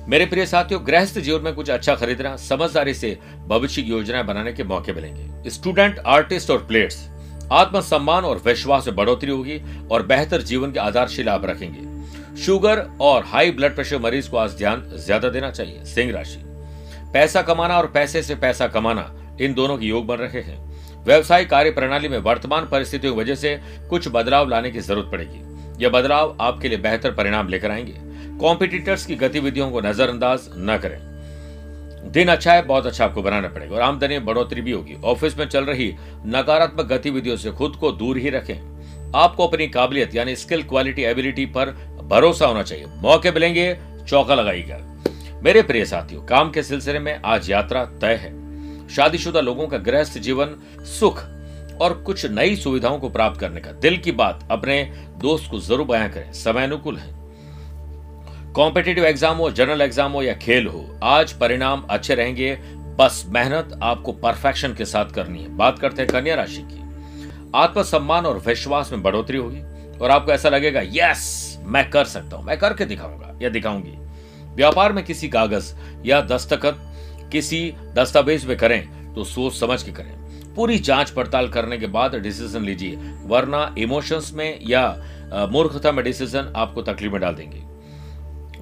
मेरे 0.08 0.26
प्रिय 0.26 0.46
साथियों, 0.46 0.86
गृहस्थ 0.86 1.18
जीवन 1.18 1.42
में 1.42 1.54
कुछ 1.54 1.70
अच्छा 1.70 1.94
खरीदना 1.94 2.36
समझदारी 2.36 2.94
से 2.94 3.18
भविष्य 3.48 3.82
की 3.82 3.90
योजनाएँ 3.90 4.24
बनाने 4.24 4.52
के 4.52 4.64
मौके 4.64 4.92
मिलेंगे। 4.92 5.50
स्टूडेंट 5.50 5.98
आर्टिस्ट 5.98 6.50
और 6.50 6.64
प्लेयर्स 6.66 7.08
आत्मसम्मान 7.52 8.24
और 8.24 8.42
विश्वास 8.46 8.86
में 8.86 8.96
बढ़ोतरी 8.96 9.30
होगी 9.30 9.60
और 9.90 10.06
बेहतर 10.06 10.42
जीवन 10.42 10.72
के 10.72 10.78
आधारशिला 10.80 11.32
आप 11.32 11.44
रखेंगे। 11.44 12.42
शुगर 12.42 12.78
और 13.00 13.24
हाई 13.24 13.50
ब्लड 13.50 13.74
प्रेशर 13.74 13.98
मरीज़ 13.98 14.30
को 14.30 14.36
आज 14.36 14.56
ध्यान 14.58 14.82
ज़्यादा 14.96 15.28
देना 15.28 15.50
चाहिए। 15.50 15.84
सिंह 15.84 16.12
राशि। 16.12 16.40
पैसा 17.12 17.42
कमाना 17.42 17.76
और 17.78 17.86
पैसे 17.86 18.22
से 18.22 18.34
पैसा 18.34 18.66
कमाना, 18.66 19.10
इन 19.40 19.54
दोनों 19.54 19.76
के 19.78 19.86
योग 19.86 20.06
बन 20.06 20.16
रहे 20.16 20.40
हैं। 20.40 20.58
व्यवसाय 21.04 21.44
कार्य 21.44 21.70
प्रणाली 21.70 22.08
में 22.08 22.18
वर्तमान 22.18 22.68
परिस्थितियों 22.68 23.14
की 23.14 23.20
वजह 23.20 23.34
से 23.34 23.61
कुछ 23.90 24.08
बदलाव 24.08 24.49
लाने 24.49 24.70
की 24.70 24.80
ज़रूरत 24.80 25.08
पड़ेगी। 25.12 25.40
यह 25.84 25.90
बदलाव 25.90 26.37
आपके 26.40 26.68
लिए 26.68 26.78
बेहतर 26.78 27.11
परिणाम 27.11 27.49
लेकर 27.49 27.70
आएँगे। 27.70 27.94
कॉम्पिटिटर्स 28.38 29.06
की 29.06 29.16
गतिविधियों 29.16 29.70
को 29.70 29.80
नजरअंदाज 29.80 30.40
न 30.49 30.78
करें। 30.82 31.14
दिन 32.12 32.28
अच्छा 32.28 32.52
है, 32.52 32.62
बहुत 32.62 32.87
अच्छा 32.87 33.04
आपको 33.04 33.23
बनाना 33.23 33.49
पड़ेगा 33.49 33.75
और 33.76 33.82
आमदनी 33.82 34.08
में 34.08 34.25
बढ़ोतरी 34.25 34.61
भी 34.61 34.73
होगी। 34.73 34.96
ऑफ़िस 35.04 35.38
में 35.38 35.46
चल 35.46 35.64
रही 35.64 35.94
नकारात्मक 36.26 36.87
गतिविधियों 36.87 37.37
से 37.37 37.50
खुद 37.50 37.76
को 37.76 37.92
दूर 37.92 38.18
ही 38.18 38.30
रखें। 38.30 38.75
आपको 39.16 39.46
अपनी 39.49 39.66
काबिलियत 39.68 40.14
यानी 40.14 40.37
स्किल 40.37 40.62
क्वालिटी 40.62 41.02
एबिलिटी 41.02 41.46
पर 41.46 41.66
भरोसा 42.04 42.46
होना 42.46 42.62
चाहिए। 42.62 42.84
मौके 42.87 43.30
मिलेंगे, 43.30 43.78
चौका 44.08 44.34
लगाइएगा। 44.34 44.78
मेरे 45.42 45.62
प्रिय 45.62 45.84
साथियों, 45.84 46.23
काम 46.23 46.50
के 46.50 46.62
सिलसिले 46.62 46.99
में 46.99 47.20
आज 47.25 47.50
यात्रा 47.50 47.84
तय 47.84 48.14
है। 48.14 48.43
शादीशुदा 48.88 49.40
लोगों 49.40 49.66
का 49.66 49.78
गृहस्थ 49.78 50.18
जीवन, 50.18 50.54
सुख 50.90 51.22
और 51.80 51.92
कुछ 52.06 52.26
नई 52.26 52.56
सुविधाओं 52.56 52.98
को 52.98 53.08
प्राप्त 53.08 53.40
करने 53.40 53.60
का। 53.60 53.72
दिल 53.72 53.96
की 53.98 54.12
बात, 54.12 54.46
अपने 54.50 54.82
दोस्त 55.18 55.50
को 55.50 55.58
ज़रूर 55.60 55.86
बयां 55.86 56.08
करें। 56.08 56.32
समय 56.32 56.64
अनुकूल 56.64 56.96
है। 56.96 57.12
कॉम्पिटेटिव 58.52 59.04
एग्ज़ाम 59.04 59.36
हो 59.36 59.50
जनरल 59.50 59.80
एग्ज़ाम 59.80 60.12
हो 60.12 60.22
या 60.22 60.34
खेल 60.34 60.66
हो, 60.66 60.98
आज 61.02 61.32
परिणाम 61.32 61.86
अच्छे 61.90 62.14
रहेंगे। 62.14 62.54
बस 62.98 63.24
मेहनत 63.28 63.78
आपको 63.82 64.12
परफेक्शन 64.12 64.74
के 64.74 64.84
साथ 64.84 65.10
करनी 65.10 65.42
है। 65.42 65.56
बात 65.56 65.78
करते 65.78 66.02
हैं 66.02 66.10
कन्या 66.10 66.34
राशि 66.34 66.62
की। 66.62 66.82
आत्मसम्मान 67.54 68.26
और 68.26 68.38
विश्वास 68.38 68.92
में 68.92 69.02
बढ़ोतरी 69.02 69.38
होगी 69.38 69.60
और 69.98 70.10
आपको 70.10 70.32
ऐसा 70.32 70.48
लगेगा, 70.48 70.80
यस, 70.84 71.58
मैं 71.62 71.88
कर 71.90 72.04
सकता 72.04 72.36
हूँ। 72.36 72.44
मैं 72.44 72.58
करके 72.58 72.84
दिखाऊँगा 72.84 73.38
या 73.42 73.48
दिखाऊँगी। 73.48 73.96
व्यापार 74.54 74.92
में 74.92 75.04
किसी 75.04 75.28
कागज़ 75.28 75.74
या 76.06 76.20
दस्तखत 76.22 76.78
किसी 77.34 77.60
दस्तावेज़ 77.94 78.46
में 78.46 78.56
करें 78.56 79.14
तो 79.14 79.24
सोच 79.24 79.54
समझ 79.54 79.82
के 79.82 79.92
करें। 79.92 80.12
पूरी 80.54 80.78
जाँच 80.80 81.10
पड़ताल 81.10 81.48
करने 81.48 81.76
के 81.78 81.86
बाद 81.88 82.14
डिसीज़न 82.14 82.64
लीजिए, 82.64 82.96
वरना 83.24 83.74
इमोशंस 83.78 84.32
में 84.34 84.58
या 84.62 85.48
मूर्खता 85.52 85.92
में 85.92 86.04
डिसीज़न 86.04 86.52
आपको 86.56 86.82
तकलीफ़ 86.82 87.12
में 87.12 87.20
डाल 87.20 87.34
देंगे। 87.34 87.62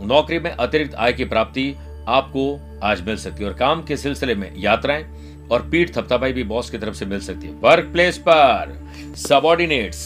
नौकरी 0.07 0.39
में 0.39 0.51
अतिरिक्त 0.51 0.95
आय 0.95 1.13
की 1.13 1.25
प्राप्ति 1.25 1.75
आपको 2.09 2.79
आज 2.83 3.01
मिल 3.07 3.17
सकती 3.17 3.43
है 3.43 3.49
और 3.49 3.55
काम 3.57 3.83
के 3.83 3.97
सिलसिले 3.97 4.35
में 4.35 4.53
यात्राएँ 4.57 5.05
और 5.53 5.63
पीठ 5.63 5.91
थपथपाई 5.91 6.33
भी 6.33 6.45
बॉस 6.45 6.71
की 6.71 6.79
तरफ़ 6.79 6.95
से 6.95 7.07
मिल 7.07 7.21
सकती 7.21 7.47
है। 7.47 7.53
वर्क 7.55 7.91
प्लेस 7.93 8.19
पर 8.19 8.73
सबॉर्डिनेट्स, 9.19 10.01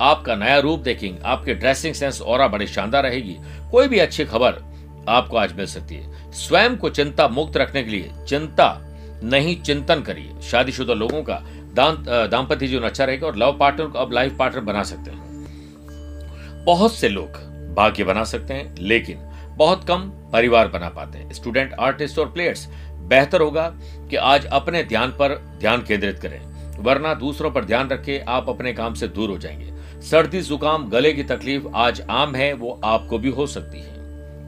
आपका 0.00 0.34
नया 0.34 0.58
रूप 0.58 0.80
देखेंगे, 0.80 1.18
आपके 1.24 1.54
ड्रेसिंग 1.54 1.94
सेंस 1.94 2.20
और 2.22 2.46
बड़ी 2.48 2.66
शानदार 2.66 3.02
रहेगी। 3.02 3.36
कोई 3.70 3.88
भी 3.88 3.98
अच्छी 3.98 4.24
खबर 4.24 4.62
आपको 5.08 5.36
आज 5.36 5.52
मिल 5.52 5.66
सकती 5.66 5.94
है। 5.94 6.32
स्वयं 6.32 6.76
को 6.76 6.88
चिंता 6.90 7.28
मुक्त 7.28 7.56
रखने 7.56 7.82
के 7.82 7.90
लिए, 7.90 8.10
चिंता 8.28 8.78
नहीं, 9.22 9.60
चिंतन 9.62 10.00
करिए। 10.00 10.40
शादीशुदा 10.42 10.94
लोगों 10.94 11.22
का 11.22 11.42
दाम्पत्य 12.26 12.66
जीवन 12.66 12.82
अच्छा 12.82 13.04
रहेगा 13.04 13.26
और 13.26 13.36
लव 13.36 13.56
पार्टनर 13.58 13.86
को 13.86 13.98
अब 13.98 14.12
लाइफ 14.12 14.36
पार्टनर 14.38 14.60
बना 14.60 14.82
सकते 14.82 15.10
हैं। 15.10 16.64
बहुत 16.64 16.94
से 16.94 17.08
लोग 17.08 17.28
भाग्य 17.74 18.04
बना 18.04 18.24
सकते 18.24 18.54
हैं, 18.54 18.74
लेकिन 18.78 19.18
बहुत 19.56 19.84
कम 19.84 20.10
परिवार 20.32 20.68
बना 20.68 20.88
पाते 20.88 21.18
हैं। 21.18 21.32
स्टूडेंट, 21.32 21.72
आर्टिस्ट 21.72 22.18
और 22.18 22.32
प्लेयर्स, 22.32 22.66
बेहतर 23.08 23.40
होगा 23.40 23.68
कि 24.10 24.16
आज 24.16 24.46
अपने 24.46 24.82
ध्यान 24.84 25.10
पर 25.10 25.34
ध्यान 25.60 25.82
केंद्रित 25.82 26.18
करें, 26.18 26.40
वरना 26.78 27.14
दूसरों 27.14 27.50
पर 27.50 27.64
ध्यान 27.64 27.88
रखे, 27.88 28.18
आप 28.28 28.48
अपने 28.48 28.72
काम 28.72 28.94
से 28.94 29.08
दूर 29.08 29.30
हो 29.30 29.38
जाएँगे। 29.38 29.72
सर्दी, 30.00 30.40
जुकाम, 30.42 30.88
गले 30.88 31.12
की 31.12 31.22
तकलीफ़ 31.24 31.64
आज 31.74 32.00
आम 32.10 32.34
है, 32.34 32.52
वो 32.52 32.80
आपको 32.84 33.18
भी 33.18 33.30
हो 33.30 33.46
सकती 33.46 33.78
है। 33.78 33.99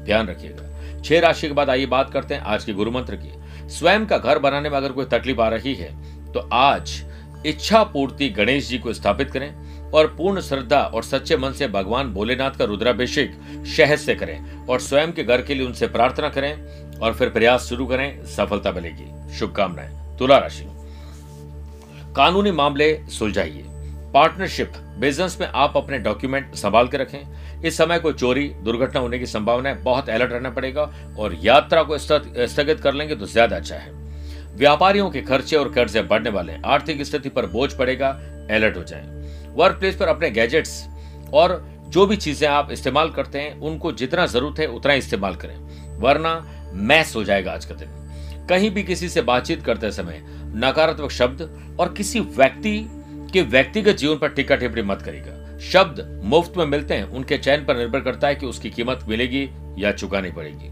ध्यान 0.04 0.26
रखिएगा। 0.26 1.00
छह 1.00 1.20
राशि 1.20 1.46
के 1.48 1.54
बाद 1.54 1.70
आइए 1.70 1.86
बात 1.86 2.10
करते 2.10 2.34
हैं 2.34 2.42
आज 2.42 2.64
के 2.64 2.72
गुरु 2.72 2.90
मंत्र 2.90 3.16
की। 3.16 3.68
स्वयं 3.68 4.06
का 4.06 4.18
घर 4.18 4.38
बनाने 4.38 4.68
में 4.68 4.76
अगर 4.76 4.92
कोई 4.92 5.04
तकलीफ़ 5.04 5.40
आ 5.40 5.48
रही 5.48 5.74
है 5.74 5.90
तो 6.32 6.48
आज 6.52 7.04
इच्छा 7.46 7.82
पूर्ति 7.84 8.28
गणेश 8.28 8.68
जी 8.68 8.78
को 8.78 8.92
स्थापित 8.92 9.30
करें 9.30 9.54
और 9.90 10.06
पूर्ण 10.18 10.40
श्रद्धा 10.40 10.80
और 10.84 11.02
सच्चे 11.02 11.36
मन 11.36 11.52
से 11.52 11.68
भगवान 11.68 12.12
भोलेनाथ 12.12 12.50
का 12.50 12.64
रुद्राभिषेक 12.64 13.64
शहद 13.66 13.98
से 13.98 14.14
करें 14.14 14.66
और 14.66 14.80
स्वयं 14.80 15.12
के 15.12 15.24
घर 15.24 15.42
के 15.42 15.54
लिए 15.54 15.66
उनसे 15.66 15.86
प्रार्थना 15.86 16.28
करें 16.28 16.54
और 16.98 17.14
फिर 17.14 17.28
प्रयास 17.28 17.62
शुरू 17.62 17.86
करें, 17.86 18.24
सफलता 18.26 18.72
मिलेगी। 18.72 19.38
शुभकामनाएँ। 19.38 20.18
तुला 20.18 20.38
राशि। 20.38 20.66
कानूनी 22.16 22.50
मामले 22.50 23.00
सुलझाइए। 23.08 23.64
पार्टनरशिप, 24.14 24.72
बिज़नेस 24.98 25.38
में 25.40 25.48
आप 25.48 25.76
अपने 25.76 25.98
डॉक्यूमेंट 25.98 26.54
संभाल 26.54 26.88
के 26.88 26.96
रखें। 26.96 27.51
इस 27.64 27.76
समय 27.76 27.98
कोई 27.98 28.12
चोरी, 28.12 28.48
दुर्घटना 28.64 29.00
होने 29.00 29.18
की 29.18 29.26
संभावना 29.26 29.68
है, 29.68 29.82
बहुत 29.82 30.08
अलर्ट 30.10 30.32
रहना 30.32 30.50
पड़ेगा 30.50 30.82
और 31.18 31.34
यात्रा 31.42 31.82
को 31.82 31.98
स्थगित 31.98 32.80
कर 32.80 32.94
लेंगे 32.94 33.16
तो 33.16 33.26
ज़्यादा 33.26 33.56
अच्छा 33.56 33.76
है। 33.76 33.90
व्यापारियों 34.54 35.10
के 35.10 35.20
खर्चे 35.22 35.56
और 35.56 35.72
कर्जे 35.72 36.02
बढ़ने 36.02 36.30
वाले, 36.30 36.56
आर्थिक 36.66 37.02
स्थिति 37.02 37.28
पर 37.28 37.46
बोझ 37.48 37.72
पड़ेगा 37.72 38.08
अलर्ट 38.50 38.76
हो 38.76 38.82
जाए। 38.84 39.54
वर्क 39.56 39.78
प्लेस 39.78 39.96
पर 39.96 40.08
अपने 40.08 40.30
गैजेट्स 40.30 40.82
और 41.34 41.62
जो 41.88 42.06
भी 42.06 42.16
चीज़ें 42.16 42.48
आप 42.48 42.70
इस्तेमाल 42.72 43.10
करते 43.10 43.38
हैं, 43.38 43.58
उनको 43.60 43.92
जितना 43.92 44.26
ज़रूरत 44.26 44.58
है, 44.58 44.66
उतना 44.68 44.92
इस्तेमाल 44.94 45.34
करें, 45.36 45.56
वरना 46.00 46.34
मैस 46.74 47.14
हो 47.16 47.24
जाएगा 47.24 47.52
आज 47.52 47.64
का 47.64 47.74
दिन। 47.74 48.46
कहीं 48.48 48.70
भी 48.70 48.82
किसी 48.82 49.08
से 49.08 49.22
बातचीत 49.22 49.64
करते 49.64 49.90
समय 49.92 50.22
नकारात्मक 50.56 51.10
शब्द 51.10 51.76
और 51.80 51.92
किसी 51.94 52.20
व्यक्ति 52.20 52.78
के 53.32 53.42
व्यक्तिगत 53.42 53.96
जीवन 53.96 54.16
पर 54.18 54.28
टिक्का 54.30 54.56
टिप्पणी 54.56 54.82
मत 54.82 55.02
करेगा 55.02 55.32
शब्द 55.70 56.20
मुफ़्त 56.24 56.52
में 56.56 56.66
मिलते 56.66 56.94
हैं, 56.94 57.04
उनके 57.04 57.38
चयन 57.38 57.64
पर 57.64 57.76
निर्भर 57.76 58.00
करता 58.00 58.28
है 58.28 58.34
कि 58.34 58.46
उसकी 58.46 58.70
कीमत 58.70 59.00
मिलेगी 59.08 59.50
या 59.78 59.92
चुकानी 59.92 60.30
पड़ेगी। 60.30 60.70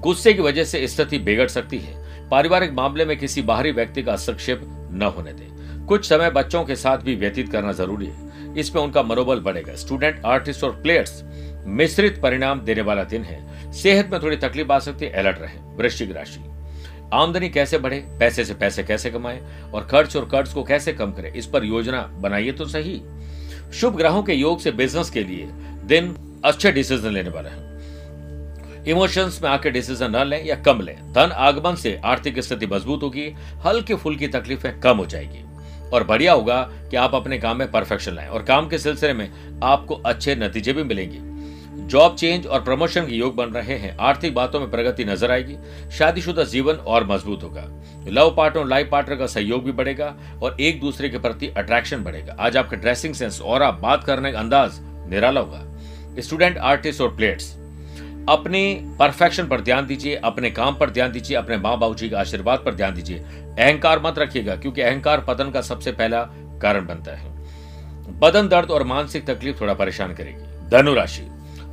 गुस्से 0.00 0.34
की 0.34 0.42
वजह 0.42 0.64
से 0.64 0.88
स्थिति 0.88 1.18
बिगड़ 1.18 1.48
सकती 1.48 1.78
है। 1.78 2.06
पारिवारिक 2.28 2.72
मामले 2.72 3.04
में 3.04 3.16
किसी 3.16 3.42
बाहरी 3.42 3.70
व्यक्ति 3.70 4.02
का 4.02 4.12
हस्तक्षेप 4.12 4.60
न 4.92 5.12
होने 5.16 5.32
दें। 5.32 5.84
कुछ 5.86 6.08
समय 6.08 6.30
बच्चों 6.30 6.64
के 6.64 6.76
साथ 6.76 6.98
भी 6.98 7.16
व्यतीत 7.16 7.52
करना 7.52 7.72
ज़रूरी 7.72 8.06
है। 8.06 8.26
इसमें 8.58 8.82
उनका 8.82 9.02
मनोबल 9.02 9.40
बढ़ेगा। 9.40 9.74
स्टूडेंट, 9.74 10.22
आर्टिस्ट 10.26 10.64
और 10.64 10.70
प्लेयर्स, 10.70 11.24
मिश्रित 11.66 12.22
परिणाम 12.22 12.60
देने 12.60 12.82
वाला 12.82 13.04
दिन 13.04 13.22
है। 13.22 13.72
सेहत 13.72 14.08
में 14.12 14.22
थोड़ी 14.22 14.36
तकलीफ़ 14.36 14.72
आ 14.72 14.78
सकती 14.78 15.04
है, 15.04 15.12
अलर्ट 15.12 15.38
रहे। 15.38 15.76
वृश्चिक 15.76 16.16
राशि। 16.16 16.40
आमदनी 17.14 17.48
कैसे 17.48 17.78
बढ़े? 17.78 17.98
पैसे 18.20 18.44
से 18.44 18.54
पैसे 18.54 18.82
कैसे 18.82 19.10
कमाए? 19.10 19.42
और 19.74 19.86
खर्च 19.86 20.16
और 20.16 20.24
कर्ज 20.24 20.52
को 20.52 20.64
कैसे 20.64 20.92
कम 20.92 21.12
करें? 21.12 21.32
इस 21.32 21.46
पर 21.46 21.64
योजना 21.64 22.02
बनाइए 22.02 22.52
तो 22.52 22.64
सही। 22.64 23.02
शुभ 23.72 23.96
ग्रहों 23.96 24.22
के 24.22 24.32
योग 24.32 24.60
से 24.60 24.70
बिज़नेस 24.70 25.10
के 25.10 25.24
लिए 25.24 25.46
दिन 25.84 26.16
अच्छे 26.44 26.72
डिसीज़न 26.72 27.10
लेने 27.10 27.30
वाले 27.30 27.48
हैं। 27.48 27.66
इमोशंस 28.84 29.40
में 29.42 29.50
आके 29.50 29.70
डिसीज़न 29.70 30.16
न 30.16 30.24
लें 30.24 30.44
या 30.44 30.56
कम 30.56 30.80
लें। 30.80 31.12
धन 31.12 31.32
आगमन 31.36 31.74
से 31.74 32.00
आर्थिक 32.04 32.40
स्थिति 32.40 32.66
मज़बूत 32.66 33.02
होगी, 33.02 33.34
हल्के 33.66 33.94
फुल्की 33.94 34.28
तकलीफें 34.28 34.80
कम 34.80 34.96
हो 34.96 35.06
जाएगी। 35.06 35.44
और 35.90 36.04
बढ़िया 36.04 36.32
होगा 36.32 36.62
कि 36.62 36.96
आप 36.96 37.14
अपने 37.14 37.38
काम 37.38 37.56
में 37.56 37.70
परफेक्शन 37.70 38.12
लाएँ। 38.12 38.28
और 38.28 38.42
काम 38.42 38.68
के 38.68 38.78
सिलसिले 38.78 39.12
में 39.12 39.60
आपको 39.62 39.94
अच्छे 39.94 40.34
नतीजे 40.34 40.72
भी 40.72 40.82
मिलेंगे। 40.82 41.35
जॉब 41.86 42.14
चेंज 42.16 42.46
और 42.46 42.62
प्रमोशन 42.62 43.06
के 43.06 43.14
योग 43.14 43.34
बन 43.36 43.50
रहे 43.50 43.74
हैं। 43.74 43.96
आर्थिक 43.98 44.34
बातों 44.34 44.60
में 44.60 44.70
प्रगति 44.70 45.04
नज़र 45.04 45.30
आएगी, 45.30 45.56
शादीशुदा 45.90 46.44
जीवन 46.44 46.74
और 46.74 47.06
मज़बूत 47.06 47.42
होगा। 47.42 47.64
लव 48.08 48.34
पार्टनर 48.36 48.62
और 48.62 48.68
लाइफ 48.68 48.88
पार्टनर 48.92 49.16
का 49.16 49.26
सहयोग 49.26 49.64
भी 49.64 49.72
बढ़ेगा 49.72 50.14
और 50.42 50.56
एक 50.60 50.80
दूसरे 50.80 51.08
के 51.08 51.18
प्रति 51.18 51.48
अट्रैक्शन 51.48 52.02
बढ़ेगा। 52.04 52.36
आज 52.38 52.56
आपका 52.56 52.76
ड्रेसिंग 52.76 53.14
सेंस 53.14 53.40
और 53.40 53.62
आप 53.62 53.78
बात 53.80 54.04
करने 54.04 54.32
का 54.32 54.38
अंदाज 54.38 54.78
निराला 55.10 55.40
होगा। 55.40 56.20
स्टूडेंट, 56.20 56.58
आर्टिस्ट 56.58 57.00
और 57.00 57.14
प्लेयर्स, 57.16 57.52
अपने 58.28 58.62
परफेक्शन 58.98 59.46
पर 59.46 59.60
ध्यान 59.60 59.86
दीजिए, 59.86 60.14
अपने 60.14 60.50
काम 60.50 60.74
पर 60.74 60.90
ध्यान 60.90 61.12
दीजिए, 61.12 61.36
अपने 61.36 61.56
माँ 61.56 61.78
बाबू 61.78 61.94
जी 61.94 62.08
के 62.08 62.16
आशीर्वाद 62.16 62.62
पर 62.64 62.74
ध्यान 62.74 62.94
दीजिए। 62.94 63.18
अहंकार 63.18 64.02
मत 64.02 64.18
रखिएगा, 64.18 64.56
क्योंकि 64.56 64.82
अहंकार 64.82 65.20
पतन 65.20 65.50
का 65.50 65.60
सबसे 65.60 65.92
पहला 65.92 66.22
कारण 66.62 66.86
बनता 66.86 67.16
है। 67.16 67.34
बदन 68.20 68.48
दर्द 68.48 68.70
और 68.70 68.84
मानसिक 68.84 69.26
तकलीफ़ 69.26 69.60
थोड़ा 69.60 69.74
परेशान 69.74 70.14
करेगी। 70.14 70.68
धनु 70.68 70.94
राशि 70.94 71.22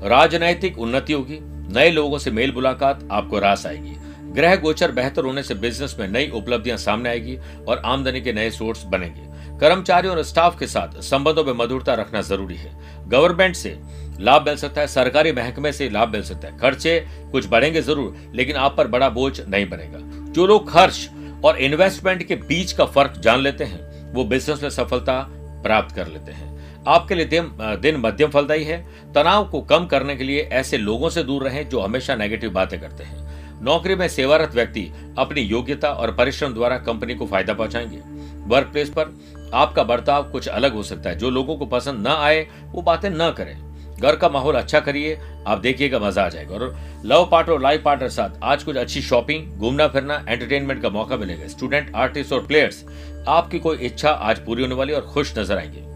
राजनैतिक 0.04 0.80
उन्नति 0.80 1.14
होगी 1.14 1.40
नए 1.74 1.90
लोगों 1.92 2.18
से 2.18 2.32
मेल 2.32 2.52
मुलाकात 2.54 3.08
आपको 3.12 3.40
रास 3.40 3.66
आएगी। 3.66 3.96
ग्रह 4.34 4.56
गोचर 4.56 4.92
बेहतर 4.92 5.26
होने 5.26 5.44
से 5.44 5.56
बिज़नेस 5.56 5.96
में 6.00 6.08
नई 6.08 6.30
उपलब्धियाँ 6.30 6.78
सामने 6.78 7.10
आएगी 7.10 7.38
और 7.68 7.82
आमदनी 7.86 8.22
के 8.22 8.34
नए 8.34 8.50
सोर्स 8.52 8.84
बनेंगे। 8.84 9.32
कर्मचारियों 9.60 10.16
और 10.16 10.24
स्टाफ 10.24 10.60
के 10.60 10.68
साथ 10.68 11.00
संबंधों 11.02 11.44
में 11.44 11.54
मधुरता 11.54 11.94
रखना 11.94 12.22
ज़रूरी 12.22 12.56
है। 12.56 12.72
गवर्नमेंट 13.10 13.56
से 13.56 13.78
लाभ 14.20 14.46
मिल 14.46 14.56
सकता 14.56 14.82
है, 14.82 14.88
सरकारी 14.88 15.32
महकमे 15.32 15.72
से 15.72 15.90
लाभ 15.90 16.10
मिल 16.10 16.24
सकता 16.24 16.48
है। 16.48 16.58
खर्चे 16.58 17.00
कुछ 17.32 17.48
बढ़ेंगे 17.48 17.82
ज़रूर, 17.82 18.16
लेकिन 18.36 18.56
आप 18.56 18.76
पर 18.78 18.88
बड़ा 18.88 19.10
बोझ 19.10 19.40
नहीं 19.42 19.70
बनेगा। 19.70 20.00
जो 20.32 20.48
लोग 20.48 20.72
खर्च 20.72 21.10
और 21.46 21.58
इन्वेस्टमेंट 21.58 22.24
के 22.24 22.36
बीच 22.38 22.72
का 22.72 22.86
फ़र्क 22.86 23.20
जान 23.20 23.40
लेते 23.40 23.64
हैं, 23.64 24.14
वो 24.14 24.24
बिज़नेस 24.24 24.64
में 24.64 24.70
सफलता 24.70 25.20
प्राप्त 25.64 25.96
कर 25.96 26.08
लेते 26.08 26.32
हैं। 26.32 26.53
आपके 26.88 27.16
लिए 27.16 27.26
दिन, 27.26 27.50
दिन 27.82 27.98
मध्यम 27.98 28.30
फलदायी 28.30 28.64
है। 28.64 28.78
तनाव 29.14 29.46
को 29.46 29.62
कम 29.62 29.86
करने 29.86 30.16
के 30.16 30.24
लिए 30.24 30.42
ऐसे 30.54 30.78
लोगों 30.78 31.10
से 31.10 31.24
दूर 31.24 31.44
रहें 31.44 31.68
जो 31.70 31.80
हमेशा 31.80 32.16
नेगेटिव 32.16 32.52
बातें 32.52 32.80
करते 32.82 33.04
हैं। 33.04 33.22
नौकरी 33.64 33.96
में 33.96 34.08
सेवारत 34.08 34.56
व्यक्ति 34.56 34.92
अपनी 35.18 35.42
योग्यता 35.42 35.90
और 35.90 36.16
परिश्रम 36.16 36.54
द्वारा 36.54 36.78
कंपनी 36.78 37.16
को 37.16 37.26
फ़ायदा 37.26 37.54
पहुंचाएँगे। 37.54 38.02
वर्क 38.48 38.68
प्लेस 38.68 38.90
पर 38.90 39.14
आपका 39.54 39.84
बर्ताव 39.84 40.24
कुछ 40.32 40.48
अलग 40.48 40.74
हो 40.74 40.84
सकता 40.84 41.10
है। 41.10 41.18
जो 41.18 41.30
लोगों 41.30 41.56
को 41.58 41.66
पसंद 41.66 42.08
न 42.08 42.12
आए 42.12 42.48
वो 42.66 42.82
बातें 42.82 43.10
न 43.10 43.30
करें। 43.32 43.56
घर 43.94 44.16
का 44.16 44.30
माहौल 44.30 44.56
अच्छा 44.56 44.80
करिए 44.80 45.18
आप 45.48 45.60
देखिएगा 45.60 46.00
मज़ा 46.00 46.24
आ 46.24 46.30
जाएगा। 46.30 46.56
और 46.56 46.76
लव 47.06 47.28
पार्ट 47.32 47.50
और 47.50 47.62
लाइफ 47.62 47.84
पार्टनर 47.84 48.10
साथ 48.10 48.40
आज 48.44 48.64
कुछ 48.64 48.78
अच्छी 48.78 49.02
शॉपिंग 49.02 49.48
घूमना 49.52 49.88
फिरना 49.88 50.24
एंटरटेनमेंट 50.30 50.82
का 50.82 50.90
मौका 50.90 51.18
मिलेगा। 51.18 51.48
स्टूडेंट 51.48 51.96
आर्टिस्ट 51.96 52.34
और 52.34 52.46
प्लेयर्स 52.48 52.84
आपकी 53.28 53.60
कोई 53.60 53.78
इच्छा 53.78 54.10
आज 54.10 54.46
पूरी 54.46 54.64
होने 54.64 54.76
वाली 54.76 54.94
और 54.94 55.02
खुश 55.04 55.38
नज़र 55.38 55.58
आएँगे। 55.58 55.93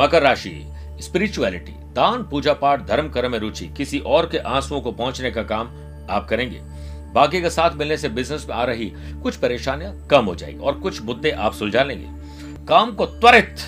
मकर 0.00 0.22
राशि 0.22 0.50
स्पिरिचुअलिटी 1.00 1.72
दान, 1.94 2.22
पूजा 2.22 2.52
पाठ, 2.52 2.86
धर्म, 2.86 3.08
कर्म 3.08 3.32
में 3.32 3.38
रुचि, 3.38 3.66
किसी 3.66 3.98
और 3.98 4.26
के 4.26 4.38
आंसुओं 4.38 4.80
को 4.80 4.92
पहुँचने 4.92 5.30
का 5.30 5.42
काम 5.42 5.68
आप 6.10 6.26
करेंगे। 6.28 6.60
बाकी 7.14 7.40
का 7.42 7.48
साथ 7.48 7.74
मिलने 7.76 7.96
से 7.96 8.08
बिज़नेस 8.08 8.46
में 8.48 8.54
आ 8.56 8.64
रही 8.64 8.92
कुछ 9.22 9.36
परेशानियाँ 9.36 9.92
कम 10.10 10.24
हो 10.24 10.34
जाएगी 10.34 10.58
और 10.58 10.78
कुछ 10.80 11.02
मुद्दे 11.02 11.30
आप 11.30 11.54
सुलझा 11.54 11.82
लेंगे। 11.82 12.66
काम 12.66 12.94
को 12.94 13.06
त्वरित, 13.06 13.60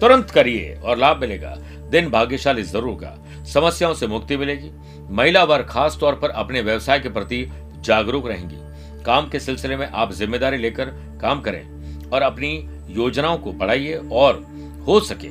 तुरंत 0.00 0.30
करिए 0.30 0.74
और 0.76 0.98
लाभ 0.98 1.20
मिलेगा। 1.20 1.54
दिन 1.90 2.10
भाग्यशाली 2.10 2.62
ज़रूर 2.62 2.84
होगा। 2.84 3.16
समस्याओं 3.52 3.94
से 3.94 4.06
मुक्ति 4.06 4.36
मिलेगी। 4.36 4.70
महिला 5.10 5.44
वर्ग 5.44 5.66
खास 5.66 5.96
तौर 6.00 6.14
पर 6.14 6.30
अपने 6.30 6.60
व्यवसाय 6.60 7.00
के 7.00 7.08
प्रति 7.08 7.46
जागरूक 7.80 8.26
रहेंगी। 8.28 9.04
काम 9.04 9.28
के 9.28 9.40
सिलसिले 9.40 9.76
में 9.76 9.86
आप 9.86 10.12
ज़िम्मेदारी 10.12 10.58
लेकर 10.58 10.90
काम 11.22 11.40
करें 11.40 12.10
और 12.10 12.22
अपनी 12.22 12.56
योजनाओं 12.90 13.38
को 13.38 13.52
बढ़ाइए 13.52 14.00
और 14.12 14.44
हो 14.86 15.00
सके 15.00 15.28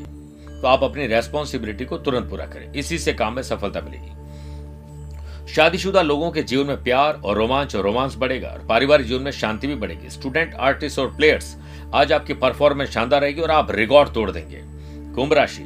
तो 0.65 0.69
आप 0.69 0.84
अपनी 0.84 1.05
रेस्पॉन्सिबिलिटी 1.07 1.86
को 1.86 1.98
तुरंत 1.98 2.29
पूरा 2.29 2.45
करें। 2.45 2.72
इसी 2.74 2.98
से 3.00 3.13
काम 3.13 3.34
में 3.34 3.41
सफलता 3.43 3.81
मिलेगी। 3.81 5.51
शादीशुदा 5.53 6.01
लोगों 6.01 6.29
के 6.31 6.43
जीवन 6.43 6.67
में 6.67 6.81
प्यार 6.84 7.19
और 7.25 7.38
रोमांच 7.38 7.75
और 7.75 7.84
रोमांस 7.84 8.15
बढ़ेगा 8.15 8.50
और 8.50 8.65
पारिवारिक 8.69 9.07
जीवन 9.07 9.22
में 9.22 9.31
शांति 9.31 9.67
भी 9.67 9.75
बढ़ेगी। 9.75 10.10
स्टूडेंट 10.10 10.53
आर्टिस्ट 10.55 11.00
और 11.00 11.15
प्लेयर्स 11.15 11.55
आज 11.93 12.13
आपकी 12.13 12.34
परफॉर्मेंस 12.36 12.89
शानदार 12.89 13.22
रहेगी 13.22 13.41
और 13.41 13.51
आप 13.51 13.72
रिकॉर्ड 13.72 14.13
तोड़ 14.13 14.31
देंगे। 14.31 14.62
कुंभ 15.15 15.34
राशि, 15.34 15.63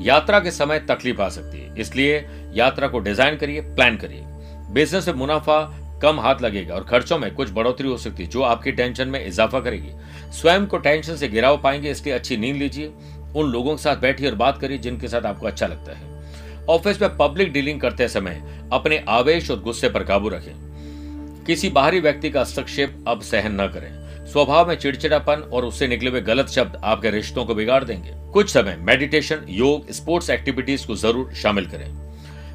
यात्रा 0.00 0.40
के 0.40 0.50
समय 0.50 0.78
तकलीफ़ 0.80 1.20
आ 1.20 1.28
सकती 1.28 1.58
है, 1.58 1.74
इसलिए 1.78 2.26
यात्रा 2.54 2.88
को 2.88 2.98
डिज़ाइन 3.00 3.36
करिए 3.36 3.60
प्लान 3.60 3.96
करिए। 3.96 4.24
बिज़नेस 4.72 5.08
में 5.08 5.14
मुनाफा 5.16 5.62
कम 6.02 6.20
हाथ 6.20 6.42
लगेगा 6.42 6.74
और 6.74 6.84
खर्चों 6.84 7.18
में 7.18 7.34
कुछ 7.34 7.50
बढ़ोतरी 7.52 7.88
हो 7.88 7.96
सकती 7.98 8.22
है, 8.22 8.28
जो 8.30 8.42
आपकी 8.42 8.72
टेंशन 8.72 9.08
में 9.08 9.24
इजाफा 9.26 9.60
करेगी। 9.60 9.92
स्वयं 10.32 10.66
को 10.66 10.78
टेंशन 10.78 11.16
से 11.16 11.28
गिराव 11.28 11.60
पाएँगे, 11.62 11.90
इसलिए 11.90 12.14
अच्छी 12.14 12.36
नींद 12.36 12.56
लीजिए। 12.56 12.92
उन 13.32 13.50
लोगों 13.50 13.76
के 13.76 13.82
साथ 13.82 13.96
बैठिए 13.96 14.28
और 14.30 14.34
बात 14.36 14.58
करिए 14.58 14.78
जिनके 14.78 15.08
साथ 15.08 15.26
आपको 15.26 15.46
अच्छा 15.46 15.66
लगता 15.66 15.92
है। 15.92 16.08
ऑफ़िस 16.68 17.00
में 17.02 17.16
पब्लिक 17.16 17.52
डीलिंग 17.52 17.80
करते 17.80 18.08
समय 18.08 18.42
अपने 18.72 19.04
आवेश 19.08 19.50
और 19.50 19.60
गुस्से 19.60 19.88
पर 19.88 20.04
काबू 20.04 20.28
रखें। 20.28 21.44
किसी 21.46 21.68
बाहरी 21.70 22.00
व्यक्ति 22.00 22.30
का 22.30 22.40
हस्तक्षेप 22.40 23.04
अब 23.08 23.20
सहन 23.22 23.60
न 23.60 23.66
करें। 23.68 24.26
स्वभाव 24.26 24.68
में 24.68 24.74
चिड़चिड़ापन 24.74 25.40
और 25.52 25.64
उससे 25.64 25.86
निकले 25.88 26.10
हुए 26.10 26.20
गलत 26.20 26.48
शब्द 26.48 26.80
आपके 26.84 27.10
रिश्तों 27.10 27.44
को 27.44 27.54
बिगाड़ 27.54 27.82
देंगे। 27.84 28.12
कुछ 28.32 28.50
समय 28.50 28.76
मेडिटेशन 28.80 29.44
योग 29.48 29.90
स्पोर्ट्स 29.92 30.30
एक्टिविटीज़ 30.30 30.86
को 30.86 30.96
ज़रूर 30.96 31.32
शामिल 31.34 31.66
करें। 31.66 31.88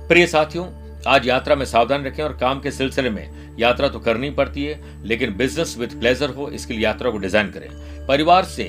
प्रिय 0.07 0.27
साथियों, 0.27 0.65
आज 1.07 1.27
यात्रा 1.27 1.55
में 1.55 1.65
सावधान 1.65 2.05
रखें 2.05 2.23
और 2.23 2.37
काम 2.37 2.59
के 2.59 2.71
सिलसिले 2.71 3.09
में 3.09 3.57
यात्रा 3.59 3.87
तो 3.87 3.99
करनी 3.99 4.29
पड़ती 4.29 4.63
है, 4.65 4.79
लेकिन 5.03 5.35
बिज़नेस 5.37 5.75
विद 5.79 5.99
प्लेजर 5.99 6.29
हो, 6.29 6.49
इसके 6.49 6.73
लिए 6.73 6.83
यात्रा 6.83 7.11
को 7.11 7.17
डिज़ाइन 7.17 7.49
करें। 7.49 7.69
परिवार 8.07 8.45
से 8.45 8.63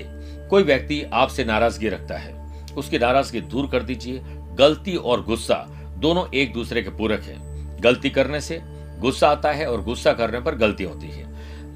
कोई 0.50 0.62
व्यक्ति 0.62 1.02
आपसे 1.12 1.44
नाराज़गी 1.44 1.88
रखता 1.88 2.18
है, 2.18 2.34
उसकी 2.76 2.98
नाराज़गी 2.98 3.40
दूर 3.42 3.68
कर 3.68 3.82
दीजिए। 3.82 4.20
गलती 4.54 4.96
और 4.96 5.22
गुस्सा 5.22 5.54
दोनों 5.98 6.24
एक 6.34 6.52
दूसरे 6.52 6.82
के 6.82 6.90
पूरक 6.90 7.22
है। 7.22 7.80
गलती 7.80 8.10
करने 8.10 8.40
से 8.40 8.60
गुस्सा 9.00 9.28
आता 9.28 9.52
है 9.52 9.66
और 9.66 9.82
गुस्सा 9.82 10.12
करने 10.12 10.40
पर 10.40 10.54
गलती 10.54 10.84
होती 10.84 11.06
है। 11.06 11.24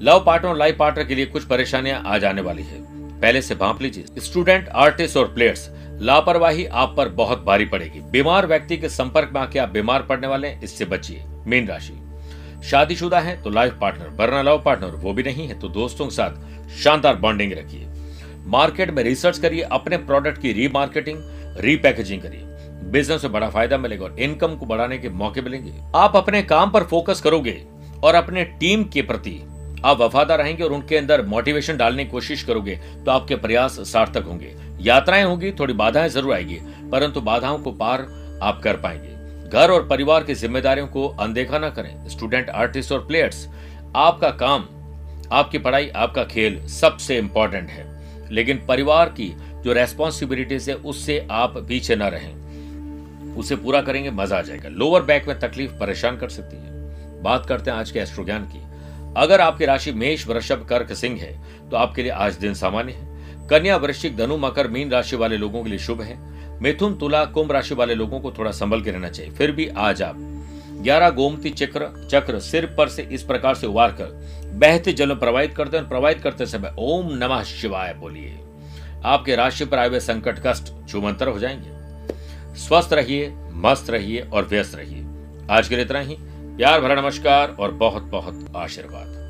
लव 0.01 0.23
पार्टनर 0.25 0.49
और 0.49 0.57
लाइफ 0.57 0.77
पार्टनर 0.77 1.05
के 1.05 1.15
लिए 1.15 1.25
कुछ 1.25 1.43
परेशानियाँ 1.45 2.01
आ 2.05 2.17
जाने 2.17 2.41
वाली 2.41 2.63
है। 2.63 2.79
पहले 3.21 3.41
से 3.41 3.55
भाप 3.55 3.81
लीजिए। 3.81 4.21
स्टूडेंट, 4.21 4.69
आर्टिस्ट 4.69 5.17
और 5.17 5.33
प्लेयर्स, 5.33 5.69
लापरवाही 6.01 6.65
आप 6.65 6.93
पर 6.97 7.09
बहुत 7.11 7.43
भारी 7.45 7.65
पड़ेगी। 7.65 7.99
बीमार 8.11 8.47
व्यक्ति 8.47 8.77
के 8.77 8.89
संपर्क 8.89 9.31
में 9.33 9.41
आके 9.41 9.59
आप 9.59 9.69
बीमार 9.69 10.01
पड़ने 10.01 10.27
वाले 10.27 10.47
हैं, 10.47 10.61
इससे 10.61 10.85
बचिए। 10.85 11.23
मीन 11.47 11.67
राशि। 11.67 11.93
शादीशुदा 12.61 13.19
है 13.19 13.41
तो 13.43 13.49
लाइफ 13.49 13.77
पार्टनर, 13.81 14.07
वरना 14.09 14.41
लव 14.41 14.61
पार्टनर 14.65 14.95
वो 14.95 15.13
भी 15.13 15.23
नहीं 15.23 15.47
है 15.47 15.59
तो 15.59 15.69
दोस्तों 15.69 16.05
के 16.05 16.15
साथ 16.15 16.77
शानदार 16.77 17.15
बॉन्डिंग 17.17 17.53
रखिए। 17.53 17.87
मार्केट 18.45 18.91
में 18.91 19.03
रिसर्च 19.03 19.37
करिए, 19.37 19.61
अपने 19.61 19.97
प्रोडक्ट 19.97 20.41
की 20.41 20.53
रीमार्केटिंग 20.53 21.17
रीपैकेजिंग 21.57 22.21
करिए। 22.21 22.41
बिज़नेस 22.91 23.23
में 23.23 23.33
बड़ा 23.33 23.49
फ़ायदा 23.49 23.77
मिलेगा 23.77 24.03
और 24.05 24.19
इनकम 24.19 24.55
को 24.55 24.65
बढ़ाने 24.65 24.97
के 24.97 25.09
मौके 25.09 25.41
मिलेंगे। 25.41 25.73
आप 25.95 26.15
अपने 26.15 26.41
काम 26.43 26.71
पर 26.71 26.83
फोकस 26.83 27.21
करोगे 27.21 27.61
और 28.03 28.15
अपने 28.15 28.43
टीम 28.59 28.83
के 28.83 29.01
प्रति 29.01 29.39
आप 29.85 30.01
वफादार 30.01 30.37
रहेंगे 30.37 30.63
और 30.63 30.71
उनके 30.71 30.97
अंदर 30.97 31.25
मोटिवेशन 31.25 31.77
डालने 31.77 32.03
की 32.05 32.11
कोशिश 32.11 32.43
करोगे 32.43 32.75
तो 33.05 33.11
आपके 33.11 33.35
प्रयास 33.35 33.79
सार्थक 33.81 34.25
होंगे। 34.25 34.53
यात्राएँ 34.81 35.23
होंगी, 35.23 35.51
थोड़ी 35.51 35.73
बाधाएँ 35.73 36.09
ज़रूर 36.09 36.33
आएगी, 36.33 36.59
परंतु 36.91 37.21
बाधाओं 37.21 37.57
को 37.59 37.71
पार 37.71 38.07
आप 38.43 38.61
कर 38.63 38.77
पाएँगे। 38.77 39.49
घर 39.49 39.71
और 39.71 39.87
परिवार 39.87 40.23
की 40.23 40.35
जिम्मेदारियों 40.35 40.87
को 40.87 41.07
अनदेखा 41.09 41.59
ना 41.59 41.69
करें। 41.69 42.07
स्टूडेंट 42.09 42.49
आर्टिस्ट 42.49 42.91
और 42.91 42.99
प्लेयर्स 42.99 43.47
आपका 43.95 44.29
काम, 44.37 44.67
आपकी 45.31 45.57
पढ़ाई, 45.57 45.89
आपका 45.89 46.23
खेल 46.23 46.65
सबसे 46.69 47.17
इंपॉर्टेंट 47.17 47.69
है। 47.69 47.90
लेकिन 48.31 48.65
परिवार 48.67 49.09
की 49.09 49.33
जो 49.63 49.73
रेस्पॉन्सिबिलिटीज 49.73 50.69
है, 50.69 50.75
उससे 50.75 51.27
आप 51.31 51.57
पीछे 51.57 51.95
ना 51.95 52.07
रहें। 52.07 53.35
उसे 53.35 53.55
पूरा 53.55 53.81
करेंगे, 53.81 54.11
मज़ा 54.11 54.37
आ 54.37 54.41
जाएगा। 54.41 54.69
लोअर 54.69 55.01
बैक 55.01 55.27
में 55.27 55.39
तकलीफ़ 55.39 55.71
परेशान 55.71 56.17
कर 56.17 56.29
सकती 56.29 56.57
है। 56.57 57.21
बात 57.21 57.45
करते 57.45 57.71
हैं 57.71 57.77
आज 57.77 57.91
के 57.91 57.99
एस्ट्रो 57.99 58.25
ज्ञान 58.25 58.43
की। 58.45 58.61
अगर 59.17 59.41
आपकी 59.41 59.65
राशि 59.65 59.91
मेष, 59.91 60.27
वृषभ, 60.27 60.65
कर्क, 60.69 60.93
सिंह 60.93 61.19
है 61.19 61.39
तो 61.69 61.77
आपके 61.77 62.03
लिए 62.03 62.11
आज 62.11 62.35
दिन 62.35 62.53
सामान्य 62.53 62.91
है। 62.91 63.47
कन्या, 63.47 63.77
वृश्चिक, 63.77 64.15
धनु, 64.17 64.37
मकर, 64.37 64.67
मीन 64.67 64.91
राशि 64.91 65.15
वाले 65.15 65.37
लोगों 65.37 65.63
के 65.63 65.69
लिए 65.69 65.79
शुभ 65.79 66.01
है। 66.01 66.17
मिथुन, 66.61 66.95
तुला, 66.95 67.23
कुंभ 67.25 67.51
राशि 67.51 67.75
वाले 67.75 67.95
लोगों 67.95 68.19
को 68.19 68.31
थोड़ा 68.31 68.51
संभल 68.51 68.81
के 68.81 68.91
रहना 68.91 69.09
चाहिए। 69.09 69.31
फिर 69.31 69.51
भी 69.51 69.67
आज 69.67 70.01
आप 70.01 70.40
ग्यारह 70.81 71.09
गोमती 71.09 71.49
चक्र 71.49 72.07
चक्र 72.11 72.39
सिर 72.39 72.65
पर 72.65 72.89
से 72.89 73.01
इस 73.01 73.23
प्रकार 73.23 73.55
से 73.55 73.67
उबार 73.67 73.91
कर 73.91 74.05
बहते 74.53 74.93
जल 74.93 75.15
प्रवाहित 75.15 75.53
करते 75.55 75.77
हैं 75.77 75.89
प्रवाहित 75.89 76.21
करते 76.21 76.45
समय 76.45 76.75
ओम 76.79 77.09
नमः 77.11 77.43
शिवाय 77.43 77.93
बोलिए। 77.93 78.39
आपके 79.05 79.35
राशि 79.35 79.65
पर 79.65 79.77
आए 79.77 79.87
हुए 79.87 79.99
संकट 79.99 80.39
कष्ट 80.45 80.73
चुमंतर 80.89 81.27
हो 81.27 81.39
जाएँगे। 81.39 81.81
स्वस्थ 82.59 82.93
रहिए, 82.93 83.33
मस्त 83.51 83.89
रहिए 83.89 84.21
और 84.21 84.45
व्यस्त 84.45 84.75
रहिए। 84.75 85.05
आज 85.51 85.67
के 85.67 85.75
लिए 85.75 85.85
इतना 85.85 85.99
ही। 85.99 86.15
प्यार 86.19 86.81
भरा 86.81 86.95
नमस्कार 86.95 87.55
और 87.59 87.71
बहुत 87.71 88.03
बहुत 88.03 88.53
आशीर्वाद। 88.55 89.20